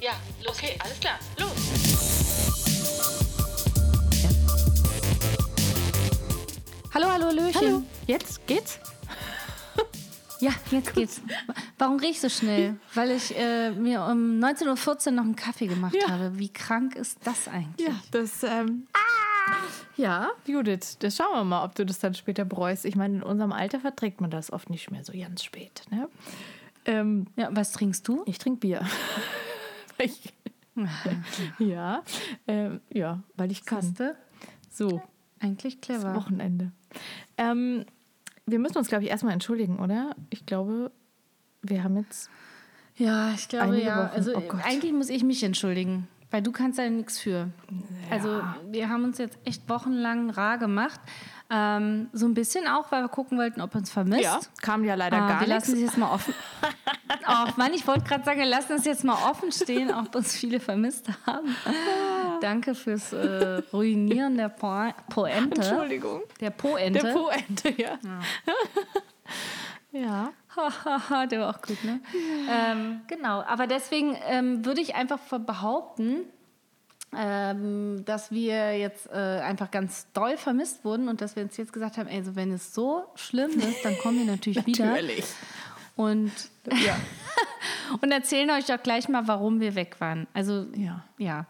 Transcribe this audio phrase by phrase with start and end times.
[0.00, 0.12] Ja,
[0.44, 0.84] los Okay, geht's.
[0.84, 1.18] alles klar.
[1.38, 1.50] Los.
[6.94, 7.54] Hallo, hallo, Löchen.
[7.60, 7.82] Hallo.
[8.06, 8.78] Jetzt geht's?
[10.42, 11.20] Ja, jetzt geht's.
[11.76, 12.76] Warum riech ich so schnell?
[12.94, 16.08] Weil ich äh, mir um 19.14 Uhr noch einen Kaffee gemacht Ja.
[16.08, 16.38] habe.
[16.38, 17.86] Wie krank ist das eigentlich?
[17.86, 18.42] Ja, das.
[18.42, 18.86] Ähm,
[19.98, 22.86] Ja, Judith, das schauen wir mal, ob du das dann später bereust.
[22.86, 25.82] Ich meine, in unserem Alter verträgt man das oft nicht mehr so ganz spät.
[25.90, 26.08] Ne?
[26.86, 28.22] Ähm, Ja, was trinkst du?
[28.24, 28.80] ich trinke Bier.
[30.04, 30.32] Ich,
[31.58, 32.02] ja,
[32.46, 33.82] ähm, ja, weil ich kann.
[33.82, 34.16] Siehste?
[34.70, 35.02] So,
[35.40, 36.14] Eigentlich clever.
[36.14, 36.70] Wochenende.
[37.38, 37.86] Ähm,
[38.46, 40.14] wir müssen uns, glaube ich, erstmal entschuldigen, oder?
[40.28, 40.92] Ich glaube,
[41.62, 42.30] wir haben jetzt.
[42.96, 44.04] Ja, ich glaube ja.
[44.04, 44.14] Wochen.
[44.14, 47.48] Also Oh eigentlich muss ich mich entschuldigen, weil du kannst da nichts für.
[48.10, 51.00] Also wir haben uns jetzt echt wochenlang rar gemacht.
[51.52, 54.50] Ähm, so ein bisschen auch, weil wir gucken wollten, ob uns vermisst.
[54.62, 56.32] kam ja leider Ah, gar wir lassen es jetzt mal offen.
[57.28, 60.36] oh Mann, ich wollte gerade sagen, wir lassen es jetzt mal offen stehen, ob uns
[60.36, 61.56] viele vermisst haben.
[62.40, 64.70] Danke fürs äh, Ruinieren der po
[65.08, 65.60] Poente.
[65.60, 66.22] Entschuldigung.
[66.40, 67.00] Der Poente.
[67.00, 67.98] Der Poente, ja.
[69.92, 70.32] Ja.
[70.56, 72.00] Hahaha, der war auch gut, ne?
[72.50, 76.24] ähm, genau, aber deswegen ähm, würde ich einfach behaupten,
[77.16, 81.72] ähm, dass wir jetzt äh, einfach ganz doll vermisst wurden und dass wir uns jetzt
[81.72, 84.86] gesagt haben, ey, so wenn es so schlimm ist, dann kommen wir natürlich wieder.
[84.86, 85.24] Natürlich.
[85.96, 86.32] Und,
[86.66, 86.96] Ja.
[88.00, 90.26] und erzählen euch auch gleich mal, warum wir weg waren.
[90.34, 91.04] Also, Ja.
[91.18, 91.46] ja.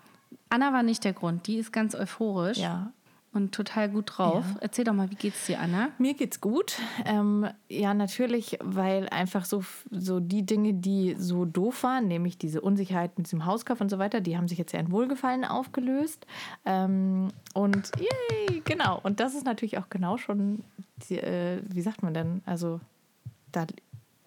[0.48, 1.46] Anna war nicht der Grund.
[1.46, 2.92] Die ist ganz euphorisch Ja.
[3.32, 4.44] Und total gut drauf.
[4.60, 5.90] Erzähl doch mal, wie geht's dir, Anna?
[5.98, 6.78] Mir geht's gut.
[7.04, 12.60] Ähm, ja, natürlich, weil einfach so, so die Dinge, die so doof waren, nämlich diese
[12.60, 16.26] Unsicherheit mit diesem Hauskauf und so weiter, die haben sich jetzt ja in Wohlgefallen aufgelöst.
[16.64, 18.98] Ähm, und yay, genau.
[19.00, 20.64] Und das ist natürlich auch genau schon,
[21.08, 22.42] die, äh, wie sagt man denn?
[22.46, 22.80] Also,
[23.52, 23.66] da.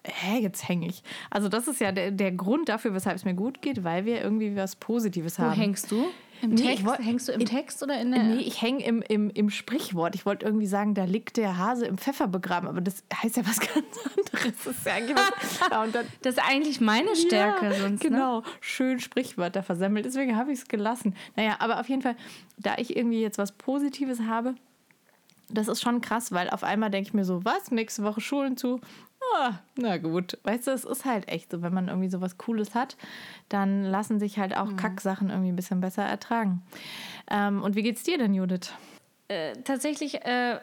[0.06, 1.02] Hä, jetzt hänge ich.
[1.30, 4.22] Also, das ist ja der, der Grund dafür, weshalb es mir gut geht, weil wir
[4.22, 5.52] irgendwie was Positives Wo haben.
[5.54, 6.04] hängst du?
[6.44, 6.84] Im Nee, ich Text?
[6.86, 8.22] woll- hängst du im Text oder in der.
[8.22, 10.14] Nee, ich hänge im, im, im Sprichwort.
[10.14, 13.46] Ich wollte irgendwie sagen, da liegt der Hase im Pfeffer begraben, aber das heißt ja
[13.46, 14.54] was ganz anderes.
[14.64, 18.02] Das ist ja eigentlich was, ja, und dann, Das ist eigentlich meine Stärke ja, sonst.
[18.04, 18.10] Ne?
[18.10, 20.04] Genau, schön Sprichwörter versemmelt.
[20.04, 21.14] Deswegen habe ich es gelassen.
[21.36, 22.16] Naja, aber auf jeden Fall,
[22.58, 24.54] da ich irgendwie jetzt was Positives habe,
[25.50, 28.56] das ist schon krass, weil auf einmal denke ich mir so, was, nächste Woche Schulen
[28.56, 28.80] zu?
[29.36, 30.38] Ah, na gut.
[30.44, 32.96] Weißt du, es ist halt echt so, wenn man irgendwie so was Cooles hat,
[33.48, 34.56] dann lassen sich halt Mhm.
[34.58, 36.62] auch Kacksachen irgendwie ein bisschen besser ertragen.
[37.30, 38.72] Ähm, und wie geht's dir denn, Judith?
[39.28, 40.58] Äh, tatsächlich äh,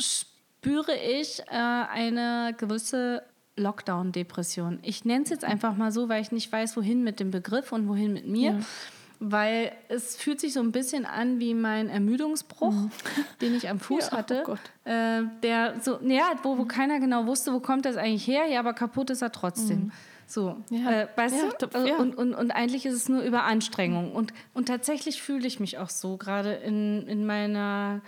[0.00, 3.22] spüre ich äh, eine gewisse
[3.56, 4.78] Lockdown-Depression.
[4.82, 7.72] Ich nenne es jetzt einfach mal so, weil ich nicht weiß, wohin mit dem Begriff
[7.72, 8.60] und wohin mit mir.
[9.22, 12.74] Weil es fühlt sich so ein bisschen an wie mein Ermüdungsbruch,
[13.42, 14.42] den ich am Fuß Ja, oh hatte.
[14.46, 14.58] Gott.
[14.84, 18.60] Äh, der so, ja, wo, wo keiner genau wusste, wo kommt das eigentlich her, ja,
[18.60, 19.92] aber kaputt ist er trotzdem.
[20.26, 20.90] So, Ja.
[21.02, 21.66] äh, weißt Ja, du?
[21.78, 21.94] Also.
[21.96, 24.12] Und, und, und eigentlich ist es nur Überanstrengung.
[24.12, 28.00] Und, und tatsächlich fühle ich mich auch so, gerade in, in meiner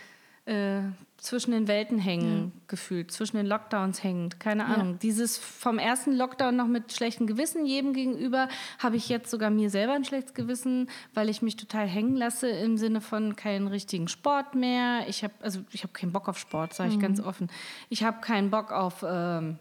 [0.47, 0.81] äh,
[1.23, 4.99] zwischen den Welten hängen gefühlt, zwischen den Lockdowns hängend, keine Ahnung.
[4.99, 8.49] Dieses vom ersten Lockdown noch mit schlechtem Gewissen jedem gegenüber,
[8.81, 12.49] habe ich jetzt sogar mir selber ein schlechtes Gewissen, weil ich mich total hängen lasse
[12.49, 15.05] im Sinne von keinen richtigen Sport mehr.
[15.07, 17.49] Ich habe also ich habe keinen Bock auf Sport, sage ich ganz offen.
[17.89, 19.59] Ich habe keinen Bock auf ähm,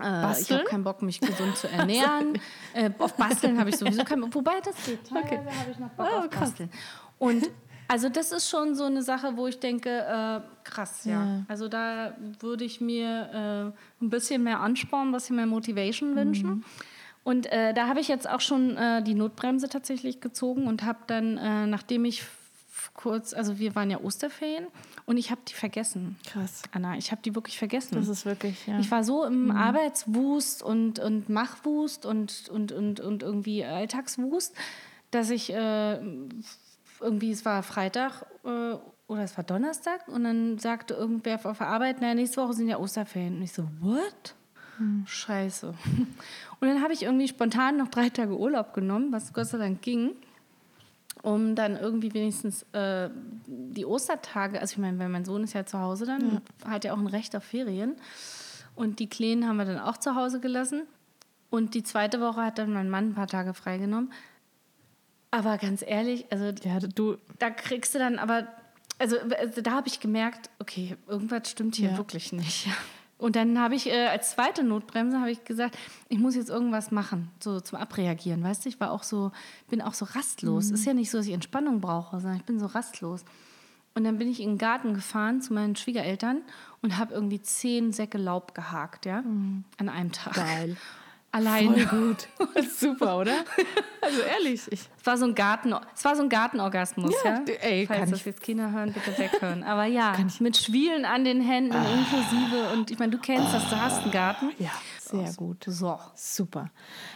[0.00, 0.58] äh, ich Basteln?
[0.60, 2.38] habe keinen Bock, mich gesund zu ernähren.
[2.74, 4.36] äh, auf Basteln habe ich sowieso keinen Bock.
[4.36, 5.02] Wobei das geht.
[5.08, 6.30] Teilweise habe ich noch Bock Oh, auf.
[6.30, 6.70] Basteln.
[7.18, 7.50] Und
[7.88, 11.12] also das ist schon so eine Sache, wo ich denke, äh, krass, ja.
[11.24, 11.42] Ja.
[11.48, 16.16] Also da würde ich mir äh, ein bisschen mehr Ansporn, ein bisschen mehr Motivation Mhm.
[16.16, 16.64] wünschen.
[17.24, 21.00] Und äh, da habe ich jetzt auch schon äh, die Notbremse tatsächlich gezogen und habe
[21.08, 22.22] dann, äh, nachdem ich
[22.94, 24.66] kurz, also wir waren ja Osterferien
[25.06, 26.16] und ich habe die vergessen.
[26.26, 26.62] Krass.
[26.72, 27.96] Anna, ich habe die wirklich vergessen.
[27.96, 28.78] Das ist wirklich, ja.
[28.78, 34.54] Ich war so im Arbeitswust und, und Machwust und, und, und, und irgendwie Alltagswust,
[35.10, 35.98] dass ich äh,
[37.00, 38.74] irgendwie, es war Freitag äh,
[39.06, 42.68] oder es war Donnerstag und dann sagte irgendwer auf der Arbeit, naja, nächste Woche sind
[42.68, 43.36] ja Osterferien.
[43.36, 44.34] Und ich so, what?
[45.06, 45.68] Scheiße.
[46.60, 49.80] Und dann habe ich irgendwie spontan noch drei Tage Urlaub genommen, was Gott sei Dank
[49.80, 50.16] ging
[51.26, 53.10] um dann irgendwie wenigstens äh,
[53.46, 56.94] die Ostertage, also ich meine, wenn mein Sohn ist ja zu Hause dann, hat er
[56.94, 57.96] auch ein Recht auf Ferien.
[58.76, 60.82] Und die Kleinen haben wir dann auch zu Hause gelassen.
[61.50, 64.12] Und die zweite Woche hat dann mein Mann ein paar Tage freigenommen.
[65.30, 68.46] Aber ganz ehrlich, also Ja, du, da kriegst du dann aber,
[68.98, 71.96] also, also da habe ich gemerkt, okay, irgendwas stimmt hier Ja.
[71.98, 72.68] wirklich nicht.
[73.18, 75.76] Und dann habe ich äh, als zweite Notbremse habe ich gesagt,
[76.10, 78.68] ich muss jetzt irgendwas machen, so zum Abreagieren, weißt du?
[78.68, 79.32] Ich war auch so,
[79.70, 80.70] bin auch so rastlos.
[80.70, 83.24] Ist ja nicht so, dass ich Entspannung brauche, sondern ich bin so rastlos.
[83.94, 86.42] Und dann bin ich in den Garten gefahren zu meinen Schwiegereltern
[86.82, 89.20] und habe irgendwie zehn Säcke Laub gehakt, ja,
[89.78, 90.34] an einem Tag.
[90.34, 90.76] geil.
[91.36, 91.86] Alleine.
[91.86, 92.28] Voll gut.
[92.78, 93.34] Super, oder?
[94.00, 97.42] Also ehrlich, ich, Es war so ein Garten, es war so ein Gartenorgasmus, ja.
[97.46, 99.62] Ja, ey, Falls das ich- jetzt Kinder hören, bitte weghören.
[99.62, 101.84] Aber ja, mit Schwielen an den Händen Ah.
[101.92, 104.50] inklusive und ich meine, du kennst das, du hast einen Garten.
[104.58, 105.64] ja, sehr gut.
[105.68, 106.70] So, Super.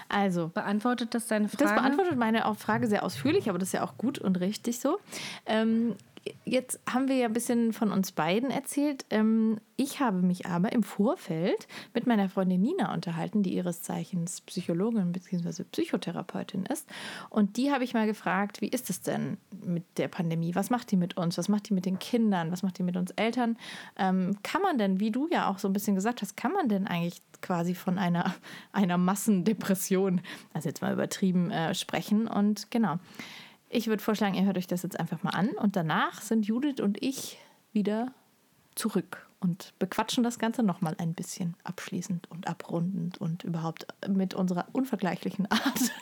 [0.09, 1.65] Also, beantwortet das deine Frage?
[1.65, 4.99] Das beantwortet meine Frage sehr ausführlich, aber das ist ja auch gut und richtig so.
[5.47, 5.95] Ähm,
[6.45, 9.07] jetzt haben wir ja ein bisschen von uns beiden erzählt.
[9.11, 14.43] Ähm, ich habe mich aber im Vorfeld mit meiner Freundin Nina unterhalten, die ihres Zeichens
[14.43, 15.65] Psychologin bzw.
[15.65, 16.89] Psychotherapeutin ist.
[17.31, 20.55] Und die habe ich mal gefragt, wie ist es denn mit der Pandemie?
[20.55, 21.39] Was macht die mit uns?
[21.39, 22.53] Was macht die mit den Kindern?
[22.53, 23.57] Was macht die mit uns Eltern?
[23.99, 26.69] Ähm, kann man denn, wie du ja auch so ein bisschen gesagt hast, kann man
[26.69, 28.35] denn eigentlich quasi von einer,
[28.73, 30.21] einer Massendepression,
[30.53, 32.29] also jetzt mal übertrieben, äh, sprechen?
[32.29, 32.99] Und genau.
[33.73, 36.81] Ich würde vorschlagen, ihr hört euch das jetzt einfach mal an und danach sind Judith
[36.83, 37.39] und ich
[37.73, 38.13] wieder
[38.75, 44.67] zurück und bequatschen das Ganze nochmal ein bisschen abschließend und abrundend und überhaupt mit unserer
[44.73, 45.93] unvergleichlichen Art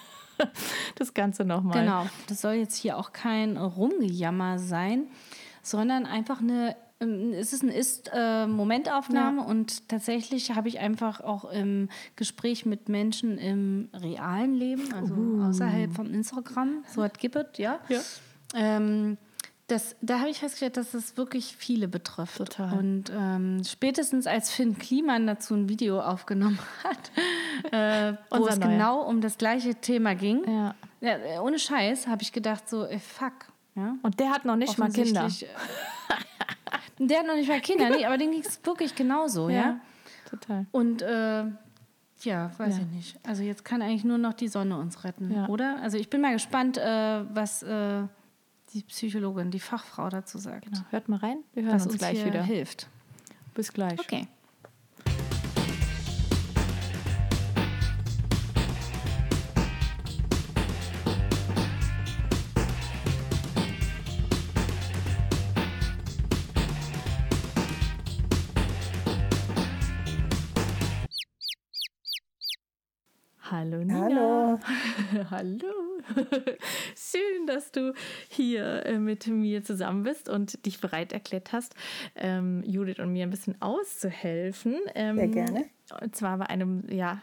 [0.95, 1.81] das Ganze nochmal.
[1.81, 5.07] Genau, das soll jetzt hier auch kein Rumgejammer sein,
[5.63, 12.67] sondern einfach eine, es ist eine Ist-Momentaufnahme und tatsächlich habe ich einfach auch im Gespräch
[12.67, 15.15] mit Menschen im realen Leben, also
[15.45, 17.79] außerhalb von Instagram, so hat Gibbet, ja.
[17.89, 18.01] Ja.
[18.55, 19.17] Ähm,
[19.69, 22.39] das, da habe ich festgestellt, dass es wirklich viele betrifft.
[22.39, 22.79] Total.
[22.79, 27.11] Und ähm, spätestens als Finn Kliman dazu ein Video aufgenommen hat,
[27.73, 28.71] äh, wo es neuer.
[28.71, 30.75] genau um das gleiche Thema ging, Ja.
[31.03, 33.35] ja, äh, ohne Scheiß habe ich gedacht, so, ey, fuck.
[33.79, 33.95] Ja?
[34.03, 35.27] Und der hat noch nicht mal Kinder.
[35.27, 35.47] Äh,
[37.01, 39.79] Der hat noch nicht mal Kinder, nee, aber dem ging es wirklich genauso, ja.
[40.29, 40.67] total.
[40.73, 41.45] Und äh,
[42.23, 42.83] ja, weiß Ja.
[42.83, 43.21] ich nicht.
[43.25, 45.47] Also jetzt kann eigentlich nur noch die Sonne uns retten, Ja.
[45.47, 45.79] oder?
[45.81, 48.03] Also ich bin mal gespannt, äh, was äh,
[48.75, 50.65] die Psychologin, die Fachfrau dazu sagt.
[50.65, 50.81] Genau.
[50.91, 52.43] Hört mal rein, wir hören Was uns, uns gleich hier wieder.
[52.43, 52.89] hilft.
[53.55, 53.99] Bis gleich.
[54.01, 54.27] Okay.
[75.31, 76.01] Hallo.
[76.97, 77.93] Schön, dass du
[78.29, 81.75] hier äh, mit mir zusammen bist und dich bereit erklärt hast,
[82.15, 84.77] ähm, Judith und mir ein bisschen auszuhelfen.
[84.95, 85.65] Ähm, Sehr gerne.
[86.01, 87.21] Und zwar bei einem, ja,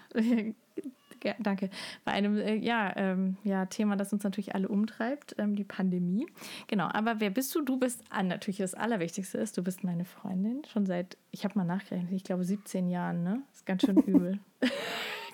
[1.40, 1.70] danke,
[2.04, 6.28] bei einem äh, ja, ähm, ja, Thema, das uns natürlich alle umtreibt, ähm, die Pandemie.
[6.68, 7.62] Genau, aber wer bist du?
[7.62, 11.58] Du bist ah, natürlich das Allerwichtigste ist, du bist meine Freundin, schon seit, ich habe
[11.58, 13.42] mal nachgerechnet, ich glaube 17 Jahren, ne?
[13.52, 14.40] Ist ganz schön übel.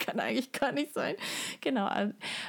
[0.05, 1.15] Kann eigentlich gar nicht sein.
[1.61, 1.89] Genau.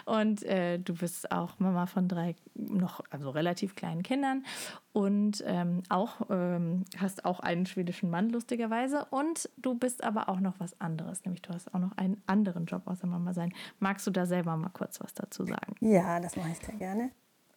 [0.04, 4.44] Und äh, du bist auch Mama von drei noch, also relativ kleinen Kindern
[4.92, 9.06] und ähm, auch ähm, hast auch einen schwedischen Mann, lustigerweise.
[9.10, 12.66] Und du bist aber auch noch was anderes, nämlich du hast auch noch einen anderen
[12.66, 13.52] Job außer Mama sein.
[13.80, 15.74] Magst du da selber mal kurz was dazu sagen?
[15.80, 17.10] Ja, das mache ich sehr gerne.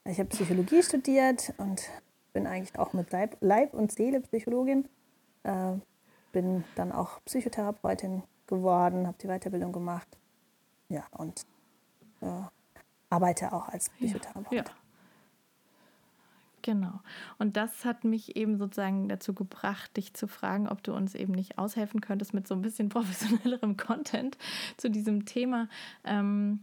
[0.05, 1.89] Ich habe Psychologie studiert und
[2.31, 4.87] bin eigentlich auch mit Leib, Leib und Seele Psychologin.
[5.43, 5.73] Äh,
[6.31, 10.07] bin dann auch Psychotherapeutin geworden, habe die Weiterbildung gemacht.
[10.89, 11.45] Ja, und
[12.21, 12.41] äh,
[13.09, 14.53] arbeite auch als Psychotherapeut.
[14.53, 14.63] Ja.
[16.65, 16.99] Genau.
[17.37, 21.33] Und das hat mich eben sozusagen dazu gebracht, dich zu fragen, ob du uns eben
[21.33, 24.37] nicht aushelfen könntest mit so ein bisschen professionellerem Content
[24.77, 25.69] zu diesem Thema.
[26.03, 26.61] Ähm,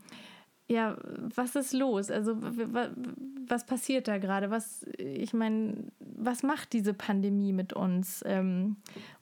[0.66, 0.96] ja,
[1.36, 2.10] was ist los?
[2.10, 4.50] Also was passiert da gerade?
[4.50, 8.78] Was, ich meine, was macht diese Pandemie mit uns ähm,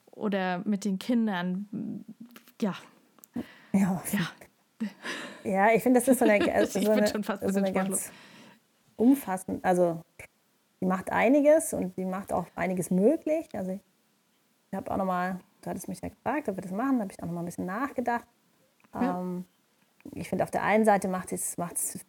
[0.09, 1.67] oder mit den Kindern?
[2.61, 2.75] Ja,
[3.73, 4.87] Ja, ja,
[5.43, 7.71] ja ich finde, das ist so eine, Ich so eine, schon fast ein so eine
[7.71, 8.11] ganz
[8.95, 10.01] umfassend, also
[10.79, 13.47] die macht einiges und die macht auch einiges möglich.
[13.53, 13.81] Also ich,
[14.75, 17.21] habe auch nochmal, du hattest mich ja gefragt, ob wir das machen, da habe ich
[17.21, 18.25] auch nochmal ein bisschen nachgedacht.
[18.93, 19.19] Ja.
[19.19, 19.45] Ähm,
[20.13, 21.99] ich finde, auf der einen Seite macht es macht es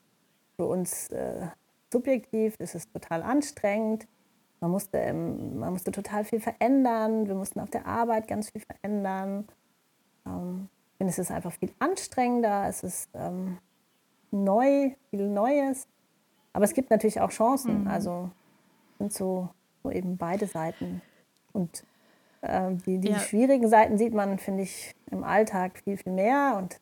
[0.57, 1.47] für uns äh,
[1.93, 4.07] subjektiv, ist es total anstrengend.
[4.61, 7.27] Man musste, ähm, man musste total viel verändern.
[7.27, 9.47] Wir mussten auf der Arbeit ganz viel verändern.
[10.27, 12.67] Ähm, ich finde, es ist einfach viel anstrengender.
[12.69, 13.59] Es ist ähm,
[14.31, 15.87] neu, viel Neues.
[16.53, 17.87] Aber es gibt natürlich auch Chancen.
[17.89, 18.31] Also
[18.93, 19.49] es sind so,
[19.83, 21.01] so eben beide Seiten.
[21.53, 21.85] Und
[22.43, 23.19] ähm, die, die Ja.
[23.19, 26.57] schwierigen Seiten sieht man, finde ich, im Alltag viel, viel mehr.
[26.59, 26.81] Und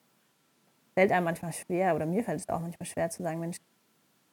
[0.95, 3.59] fällt einem manchmal schwer, oder mir fällt es auch manchmal schwer zu sagen, Mensch,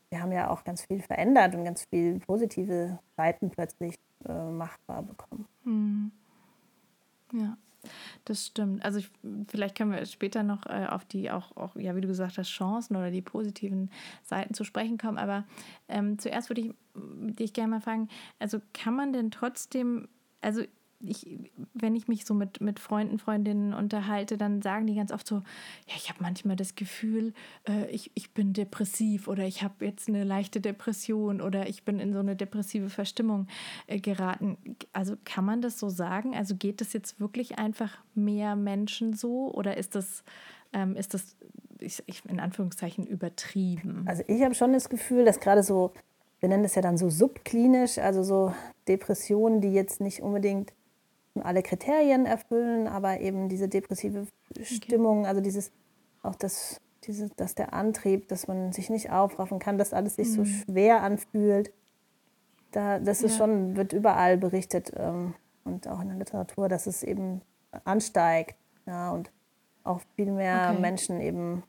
[0.10, 3.96] wir haben ja auch ganz viel verändert und ganz viel positive Seiten plötzlich
[4.28, 5.48] äh, machbar bekommen.
[5.64, 6.12] Hm.
[7.34, 7.58] Ja.
[8.26, 8.84] Das stimmt.
[8.84, 9.10] Also ich,
[9.48, 12.50] vielleicht können wir später noch äh, auf die auch, auch, ja, wie du gesagt hast,
[12.50, 13.90] Chancen oder die positiven
[14.24, 15.18] Seiten zu sprechen kommen.
[15.18, 15.46] Aber
[15.88, 16.74] ähm, zuerst würde ich
[17.36, 20.08] dich gerne mal fragen, also kann man denn trotzdem,
[20.42, 20.64] also
[21.00, 25.28] ich, wenn ich mich so mit, mit Freunden, Freundinnen unterhalte, dann sagen die ganz oft
[25.28, 27.34] so, ja, ich habe manchmal das Gefühl,
[27.68, 32.00] äh, ich, ich bin depressiv oder ich habe jetzt eine leichte Depression oder ich bin
[32.00, 33.48] in so eine depressive Verstimmung
[33.86, 34.58] äh, geraten.
[34.94, 36.36] Also kann man das so sagen?
[36.36, 40.24] Also geht es jetzt wirklich einfach mehr Menschen so oder ist das,
[40.74, 41.38] ähm, ist das
[41.80, 44.04] ich, ich, in Anführungszeichen übertrieben?
[44.08, 45.94] Also ich habe schon das Gefühl, dass gerade so,
[46.40, 48.54] wir nennen das ja dann so subklinisch, also so
[48.88, 50.74] Depressionen, die jetzt nicht unbedingt
[51.42, 54.28] alle Kriterien erfüllen, aber eben diese depressive
[54.62, 55.28] Stimmung, okay.
[55.28, 55.72] also dieses,
[56.24, 60.30] auch das, diese, dass der Antrieb, dass man sich nicht aufraffen kann, dass alles sich
[60.30, 60.34] mhm.
[60.34, 61.72] so schwer anfühlt.
[62.72, 63.38] Da, das ist ja.
[63.46, 67.42] schon, wird überall berichtet ähm, und auch in der Literatur, dass es eben
[67.86, 68.56] ansteigt.
[68.86, 69.32] Ja, und
[69.84, 70.82] auch viel mehr okay.
[70.82, 71.64] Menschen eben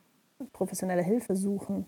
[0.52, 1.86] professionelle Hilfe suchen.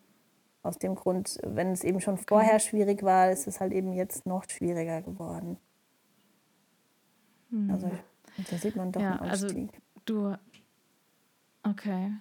[0.62, 2.60] Aus dem Grund, wenn es eben schon vorher okay.
[2.60, 5.56] schwierig war, ist es halt eben jetzt noch schwieriger geworden.
[7.50, 7.71] Mhm.
[7.71, 7.90] Also
[8.50, 9.71] da sieht man doch ja, einen also Anstieg.
[9.73, 10.37] Also du,
[11.62, 12.12] okay.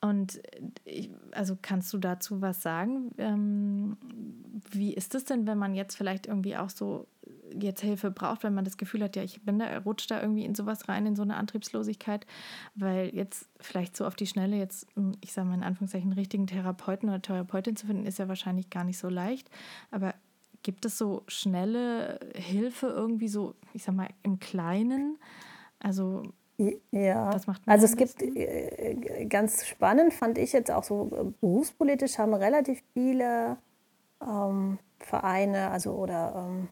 [0.00, 0.42] Und
[0.84, 3.12] ich, also kannst du dazu was sagen?
[3.18, 3.96] Ähm,
[4.70, 7.06] wie ist es denn, wenn man jetzt vielleicht irgendwie auch so
[7.60, 10.44] jetzt Hilfe braucht, wenn man das Gefühl hat, ja, ich bin da, rutscht da irgendwie
[10.44, 12.26] in sowas rein, in so eine Antriebslosigkeit,
[12.74, 14.88] weil jetzt vielleicht so auf die Schnelle jetzt,
[15.20, 18.70] ich sage mal in Anführungszeichen, einen richtigen Therapeuten oder Therapeutin zu finden, ist ja wahrscheinlich
[18.70, 19.50] gar nicht so leicht.
[19.90, 20.14] Aber
[20.62, 25.18] Gibt es so schnelle Hilfe irgendwie so, ich sag mal, im Kleinen?
[25.80, 26.22] Also
[26.92, 27.30] ja,
[27.66, 32.82] also es gibt äh, ganz spannend, fand ich jetzt auch so äh, berufspolitisch haben relativ
[32.92, 33.56] viele
[34.20, 36.68] ähm, Vereine, also oder ähm,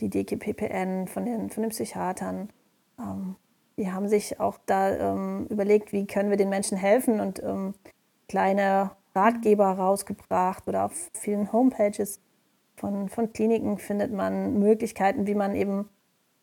[0.00, 2.50] die DGPPN von den, von den Psychiatern,
[2.98, 3.36] ähm,
[3.76, 7.74] die haben sich auch da ähm, überlegt, wie können wir den Menschen helfen und ähm,
[8.28, 12.20] kleine Ratgeber rausgebracht oder auf vielen Homepages
[12.76, 15.88] von, von Kliniken findet man Möglichkeiten, wie man eben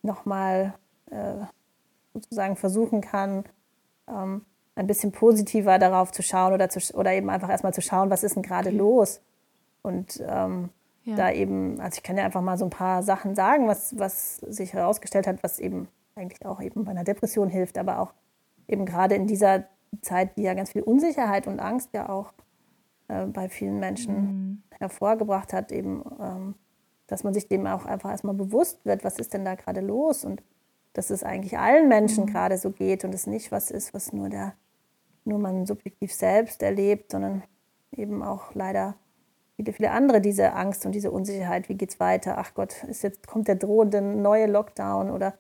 [0.01, 0.73] nochmal
[1.11, 1.45] äh,
[2.13, 3.45] sozusagen versuchen kann,
[4.07, 8.09] ähm, ein bisschen positiver darauf zu schauen oder, zu, oder eben einfach erstmal zu schauen,
[8.09, 9.21] was ist denn gerade los.
[9.81, 10.69] Und ähm,
[11.03, 11.15] ja.
[11.15, 14.37] da eben, also ich kann ja einfach mal so ein paar Sachen sagen, was, was
[14.37, 18.13] sich herausgestellt hat, was eben eigentlich auch eben bei einer Depression hilft, aber auch
[18.67, 19.65] eben gerade in dieser
[20.01, 22.33] Zeit, die ja ganz viel Unsicherheit und Angst ja auch
[23.13, 24.63] äh, bei vielen Menschen mhm.
[24.79, 26.55] hervorgebracht hat, eben, ähm,
[27.07, 30.25] dass man sich dem auch einfach erstmal bewusst wird, was ist denn da gerade los
[30.25, 30.41] und
[30.93, 32.29] dass es eigentlich allen Menschen mhm.
[32.29, 34.53] gerade so geht und es nicht was ist, was nur der,
[35.25, 37.43] nur man subjektiv selbst erlebt, sondern
[37.91, 38.95] eben auch leider
[39.55, 42.37] viele, viele andere diese Angst und diese Unsicherheit, wie geht es weiter?
[42.37, 45.35] Ach Gott, ist jetzt, kommt der drohende neue Lockdown oder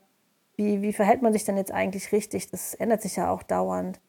[0.55, 2.51] wie, wie verhält man sich denn jetzt eigentlich richtig?
[2.51, 3.99] Das ändert sich ja auch dauernd.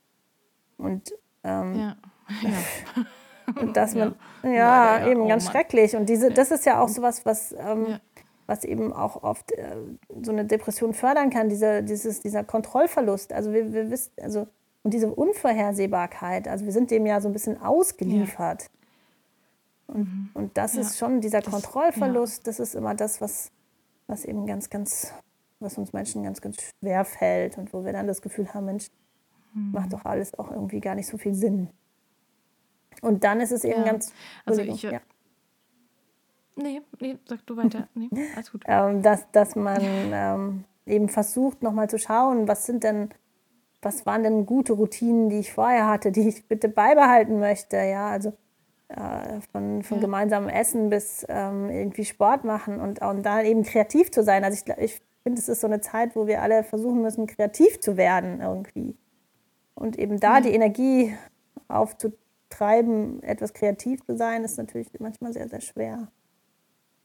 [0.77, 1.97] Und ähm, ja.
[2.43, 3.05] Ja.
[3.61, 5.53] Und dass man, ja, ja, ja eben oh, ganz Mann.
[5.53, 5.97] schrecklich.
[5.97, 7.99] Und diese, das ist ja auch sowas, was, ähm,
[8.47, 9.77] was eben auch oft äh,
[10.23, 13.33] so eine Depression fördern kann, diese, dieses, dieser Kontrollverlust.
[13.33, 14.47] Also wir, wir wissen, also
[14.85, 16.47] und diese Unvorhersehbarkeit.
[16.47, 18.71] Also wir sind dem ja so ein bisschen ausgeliefert.
[19.87, 20.31] Und, mhm.
[20.35, 23.51] und das ist schon dieser das, Kontrollverlust, das ist immer das, was,
[24.07, 25.13] was eben ganz, ganz,
[25.59, 28.89] was uns Menschen ganz, ganz schwer fällt und wo wir dann das Gefühl haben, Mensch,
[29.55, 29.73] mhm.
[29.73, 31.71] macht doch alles auch irgendwie gar nicht so viel Sinn.
[33.05, 33.93] Und dann ist es eben ja.
[33.93, 34.13] ganz.
[34.45, 34.83] Also ich.
[34.83, 35.01] Ja.
[36.57, 37.89] Nee, nee, sag du weiter.
[37.95, 38.65] Nee, alles gut.
[38.67, 43.11] ähm, dass, dass man ähm, eben versucht, nochmal zu schauen, was sind denn,
[43.83, 47.77] was waren denn gute Routinen, die ich vorher hatte, die ich bitte beibehalten möchte.
[47.77, 48.33] Ja, also
[48.89, 50.03] äh, von, von ja.
[50.03, 54.45] gemeinsamem Essen bis ähm, irgendwie Sport machen und, und da eben kreativ zu sein.
[54.45, 57.81] Also ich, ich finde, es ist so eine Zeit, wo wir alle versuchen müssen, kreativ
[57.81, 58.97] zu werden irgendwie.
[59.75, 60.41] Und eben da ja.
[60.43, 61.17] die Energie
[61.67, 62.24] aufzuteilen
[62.57, 66.09] treiben, etwas kreativ zu sein, ist natürlich manchmal sehr, sehr schwer.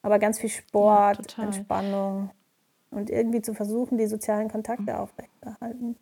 [0.02, 2.32] Aber ganz viel Sport, ja, Entspannung
[2.92, 5.00] und irgendwie zu versuchen, die sozialen Kontakte mhm.
[5.00, 5.96] aufrechterhalten.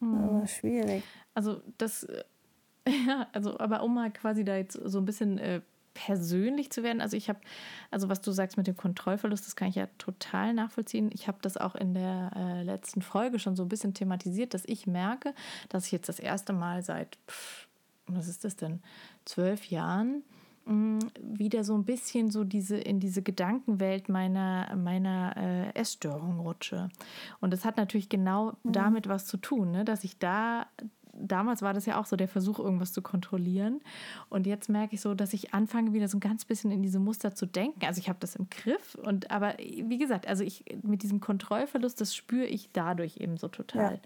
[0.00, 0.14] Mhm.
[0.24, 1.02] Aber schwierig.
[1.34, 2.24] Also das, äh,
[3.06, 5.60] ja, also aber um mal quasi da jetzt so ein bisschen äh,
[5.94, 7.00] persönlich zu werden.
[7.00, 7.40] Also ich habe,
[7.90, 11.10] also was du sagst mit dem Kontrollverlust, das kann ich ja total nachvollziehen.
[11.12, 14.64] Ich habe das auch in der äh, letzten Folge schon so ein bisschen thematisiert, dass
[14.64, 15.34] ich merke,
[15.68, 17.67] dass ich jetzt das erste Mal seit pff,
[18.16, 18.80] was ist das denn,
[19.24, 20.22] zwölf Jahren
[20.66, 26.88] mm, wieder so ein bisschen so diese in diese Gedankenwelt meiner meiner äh, Essstörung rutsche.
[27.40, 28.72] Und das hat natürlich genau mhm.
[28.72, 29.84] damit was zu tun, ne?
[29.84, 30.66] dass ich da
[31.20, 33.80] damals war das ja auch so der Versuch, irgendwas zu kontrollieren.
[34.28, 36.98] Und jetzt merke ich so, dass ich anfange, wieder so ein ganz bisschen in diese
[36.98, 37.84] Muster zu denken.
[37.84, 38.94] Also ich habe das im Griff.
[38.94, 43.48] Und aber wie gesagt, also ich mit diesem Kontrollverlust, das spüre ich dadurch eben so
[43.48, 43.94] total.
[43.94, 44.00] Ja.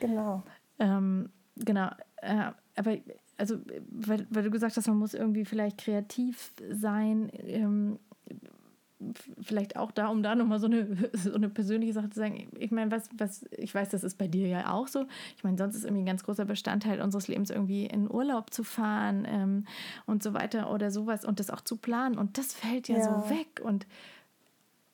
[0.00, 0.42] Genau.
[0.78, 1.30] Ähm,
[1.64, 1.90] genau.
[2.16, 2.98] Äh, aber
[3.36, 3.56] also,
[3.90, 7.30] weil, weil du gesagt hast, man muss irgendwie vielleicht kreativ sein.
[7.44, 7.98] Ähm,
[9.40, 12.48] vielleicht auch da, um da nochmal so eine, so eine persönliche Sache zu sagen.
[12.58, 15.06] Ich meine, was, was, ich weiß, das ist bei dir ja auch so.
[15.36, 18.64] Ich meine, sonst ist irgendwie ein ganz großer Bestandteil unseres Lebens, irgendwie in Urlaub zu
[18.64, 19.66] fahren ähm,
[20.06, 22.18] und so weiter oder sowas und das auch zu planen.
[22.18, 23.04] Und das fällt ja, ja.
[23.04, 23.60] so weg.
[23.62, 23.86] Und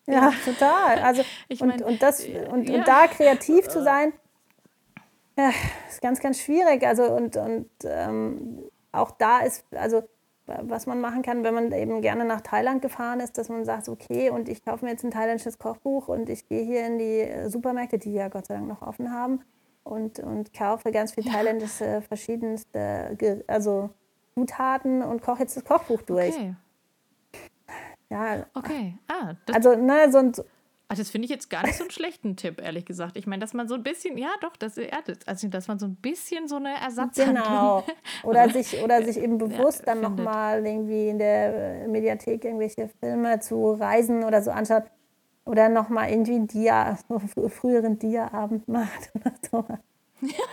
[0.07, 0.99] ja, ja, total.
[0.99, 2.79] Also, ich mein, und, und, das, und, ja.
[2.79, 4.13] und da kreativ zu sein,
[5.37, 5.51] ja,
[5.89, 6.87] ist ganz, ganz schwierig.
[6.87, 10.03] Also, und, und ähm, auch da ist, also
[10.47, 13.89] was man machen kann, wenn man eben gerne nach Thailand gefahren ist, dass man sagt,
[13.89, 17.21] okay, und ich kaufe mir jetzt ein thailändisches Kochbuch und ich gehe hier in die
[17.21, 19.41] äh, Supermärkte, die ja Gott sei Dank noch offen haben,
[19.85, 21.33] und, und kaufe ganz viel ja.
[21.33, 23.91] thailändische verschiedenste also
[24.35, 26.35] Zutaten und koche jetzt das Kochbuch durch.
[26.35, 26.55] Okay.
[28.11, 28.47] Ja.
[28.55, 28.99] Okay.
[29.09, 30.45] Ah, also ne, so
[30.95, 33.17] Ach, das finde ich jetzt gar nicht so einen schlechten Tipp, ehrlich gesagt.
[33.17, 34.79] Ich meine, dass man so ein bisschen, ja doch, das,
[35.27, 37.45] also dass man so ein bisschen so eine Ersatzhandlung...
[37.45, 37.85] Genau.
[38.23, 43.41] Oder sich, oder sich eben bewusst ja, dann nochmal irgendwie in der Mediathek irgendwelche Filme
[43.41, 44.85] zu Reisen oder so anschaut.
[45.45, 49.65] Oder nochmal irgendwie ein Dia, so früheren Dia-Abend macht oder so.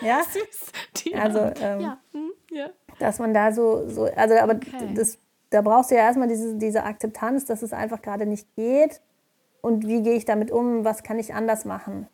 [0.02, 1.04] Ja, süß.
[1.04, 1.98] Dia also, ähm, ja.
[2.12, 2.70] Hm, ja.
[3.00, 4.94] dass man da so, so also aber okay.
[4.96, 5.18] das,
[5.50, 9.02] da brauchst du ja erstmal diese, diese Akzeptanz, dass es einfach gerade nicht geht
[9.62, 12.08] und wie gehe ich damit um, was kann ich anders machen.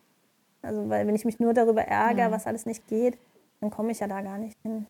[0.62, 2.30] Also, weil wenn ich mich nur darüber ärgere, ja.
[2.30, 3.16] was alles nicht geht,
[3.60, 4.86] dann komme ich ja da gar nicht hin.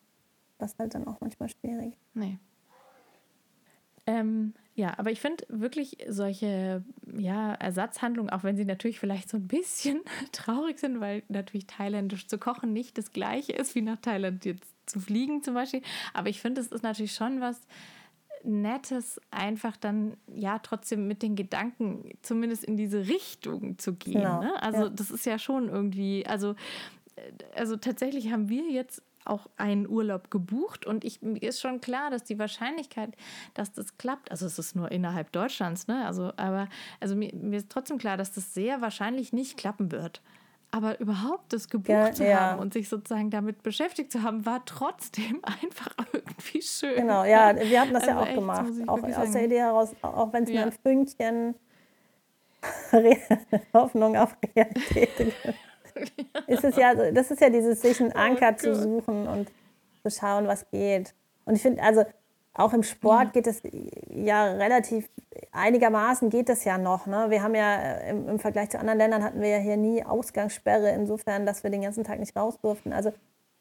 [0.58, 1.96] Das ist halt dann auch manchmal schwierig.
[2.14, 2.38] Nee.
[4.06, 6.82] Ähm, ja, aber ich finde wirklich solche
[7.16, 10.00] ja, Ersatzhandlungen, auch wenn sie natürlich vielleicht so ein bisschen
[10.32, 14.72] traurig sind, weil natürlich thailändisch zu kochen nicht das gleiche ist, wie nach Thailand jetzt
[14.86, 15.82] zu fliegen zum Beispiel.
[16.14, 17.60] Aber ich finde, es ist natürlich schon was,
[18.44, 24.14] Nettes, einfach dann ja trotzdem mit den Gedanken zumindest in diese Richtung zu gehen.
[24.14, 24.62] Genau, ne?
[24.62, 24.88] Also ja.
[24.88, 26.54] das ist ja schon irgendwie, also,
[27.16, 31.80] äh, also tatsächlich haben wir jetzt auch einen Urlaub gebucht und ich, mir ist schon
[31.80, 33.14] klar, dass die Wahrscheinlichkeit,
[33.54, 36.06] dass das klappt, also es ist nur innerhalb Deutschlands, ne?
[36.06, 36.68] Also, aber
[37.00, 40.22] also mir, mir ist trotzdem klar, dass das sehr wahrscheinlich nicht klappen wird.
[40.70, 42.40] Aber überhaupt das gebucht ja, zu ja.
[42.40, 46.96] haben und sich sozusagen damit beschäftigt zu haben, war trotzdem einfach irgendwie schön.
[46.96, 48.72] Genau, ja, wir hatten das also ja auch echt, gemacht.
[48.86, 49.32] Auch aus sagen.
[49.32, 50.56] der Idee heraus, auch wenn es ja.
[50.56, 51.54] nur ein Fünkchen
[53.72, 55.32] Hoffnung auf Realität
[56.46, 59.50] ist es ja, das ist ja dieses sich einen Anker oh zu suchen und
[60.02, 61.14] zu schauen, was geht.
[61.44, 62.04] Und ich finde, also
[62.58, 63.62] auch im Sport geht es
[64.10, 65.08] ja relativ,
[65.52, 67.06] einigermaßen geht es ja noch.
[67.06, 67.26] Ne?
[67.30, 70.04] Wir haben ja äh, im, im, Vergleich zu anderen Ländern hatten wir ja hier nie
[70.04, 72.92] Ausgangssperre, insofern, dass wir den ganzen Tag nicht raus durften.
[72.92, 73.12] Also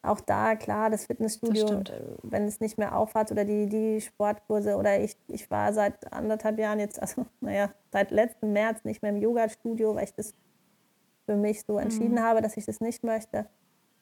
[0.02, 4.76] auch da, klar, das Fitnessstudio, das wenn es nicht mehr aufhat oder die, die Sportkurse
[4.78, 9.12] oder ich, ich war seit anderthalb Jahren jetzt, also naja, seit letzten März nicht mehr
[9.12, 10.34] im Yoga-Studio, weil ich das
[11.28, 12.24] für mich so entschieden mhm.
[12.24, 13.46] habe, dass ich das nicht möchte.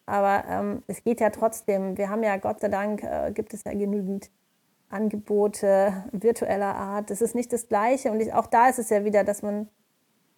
[0.05, 1.97] Aber ähm, es geht ja trotzdem.
[1.97, 4.29] Wir haben ja Gott sei Dank, äh, gibt es ja genügend
[4.89, 7.09] Angebote virtueller Art.
[7.09, 8.11] Das ist nicht das Gleiche.
[8.11, 9.67] Und ich, auch da ist es ja wieder, dass man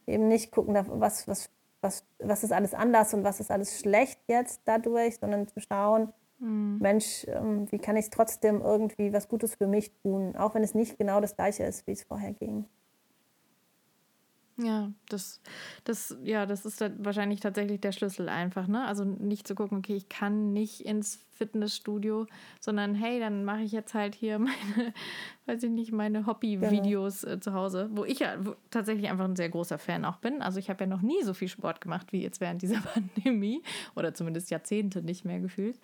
[0.05, 1.49] eben nicht gucken darf, was, was,
[1.81, 6.13] was, was ist alles anders und was ist alles schlecht jetzt dadurch, sondern zu schauen,
[6.39, 6.77] mhm.
[6.79, 10.73] Mensch, ähm, wie kann ich trotzdem irgendwie was Gutes für mich tun, auch wenn es
[10.73, 12.65] nicht genau das Gleiche ist, wie es vorher ging.
[14.59, 15.39] Ja, das,
[15.83, 18.85] das, ja, das ist wahrscheinlich tatsächlich der Schlüssel einfach, ne?
[18.85, 22.25] Also nicht zu gucken, okay, ich kann nicht ins Fitnessstudio,
[22.59, 24.93] sondern hey, dann mache ich jetzt halt hier meine,
[25.45, 27.37] weiß ich nicht, meine Hobby-Videos genau.
[27.37, 28.35] zu Hause, wo ich ja
[28.71, 30.41] tatsächlich einfach ein sehr großer Fan auch bin.
[30.41, 33.61] Also ich habe ja noch nie so viel Sport gemacht wie jetzt während dieser Pandemie
[33.95, 35.79] oder zumindest Jahrzehnte nicht mehr gefühlt.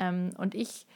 [0.00, 0.86] Ähm, und ich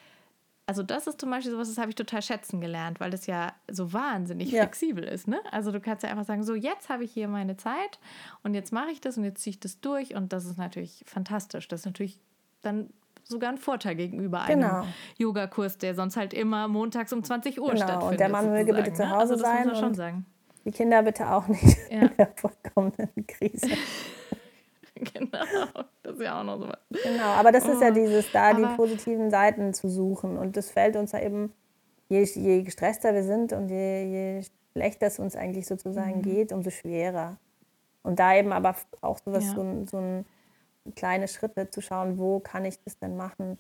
[0.71, 3.53] also das ist zum Beispiel sowas, das habe ich total schätzen gelernt, weil das ja
[3.69, 4.63] so wahnsinnig ja.
[4.63, 5.27] flexibel ist.
[5.27, 5.41] Ne?
[5.51, 7.99] Also du kannst ja einfach sagen, so jetzt habe ich hier meine Zeit
[8.45, 11.03] und jetzt mache ich das und jetzt ziehe ich das durch und das ist natürlich
[11.09, 11.67] fantastisch.
[11.67, 12.21] Das ist natürlich
[12.63, 12.89] dann
[13.25, 14.83] sogar ein Vorteil gegenüber genau.
[14.83, 17.77] einem Yogakurs, der sonst halt immer montags um 20 Uhr genau.
[17.79, 18.11] stattfindet.
[18.13, 19.11] Und der Mann möge bitte zu ne?
[19.11, 19.67] Hause also sein.
[19.67, 20.27] Muss man schon sagen.
[20.65, 22.03] Die Kinder bitte auch nicht ja.
[22.03, 23.71] in der vollkommenen Krise.
[25.15, 25.39] genau,
[26.03, 27.03] das ist ja auch noch so was.
[27.03, 27.95] Genau, aber das ist ja oh.
[27.95, 30.37] dieses, da aber die positiven Seiten zu suchen.
[30.37, 31.53] Und das fällt uns ja eben,
[32.09, 36.23] je, je gestresster wir sind und je, je schlechter es uns eigentlich sozusagen mhm.
[36.23, 37.37] geht, umso schwerer.
[38.03, 39.55] Und da eben aber auch sowas, ja.
[39.55, 40.25] so, ein, so ein
[40.95, 43.59] kleine Schritte zu schauen, wo kann ich das denn machen?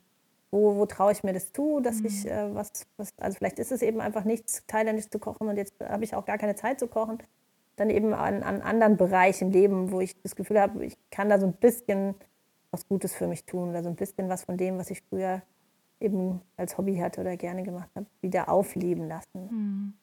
[0.50, 2.07] Wo, wo traue ich mir das zu, dass mhm.
[2.07, 5.57] ich äh, was, was, also vielleicht ist es eben einfach nichts, thailändisch zu kochen und
[5.57, 7.18] jetzt habe ich auch gar keine Zeit zu kochen
[7.80, 11.40] dann eben an, an anderen Bereichen leben, wo ich das Gefühl habe, ich kann da
[11.40, 12.14] so ein bisschen
[12.70, 15.42] was Gutes für mich tun oder so ein bisschen was von dem, was ich früher
[15.98, 19.48] eben als Hobby hatte oder gerne gemacht habe, wieder aufleben lassen.
[19.50, 19.94] Mhm.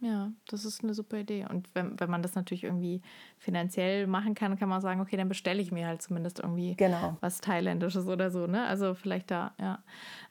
[0.00, 1.46] Ja, das ist eine super Idee.
[1.48, 3.02] Und wenn, wenn man das natürlich irgendwie
[3.38, 7.16] finanziell machen kann, kann man sagen, okay, dann bestelle ich mir halt zumindest irgendwie genau.
[7.20, 8.66] was Thailändisches oder so, ne?
[8.66, 9.82] Also vielleicht da, ja.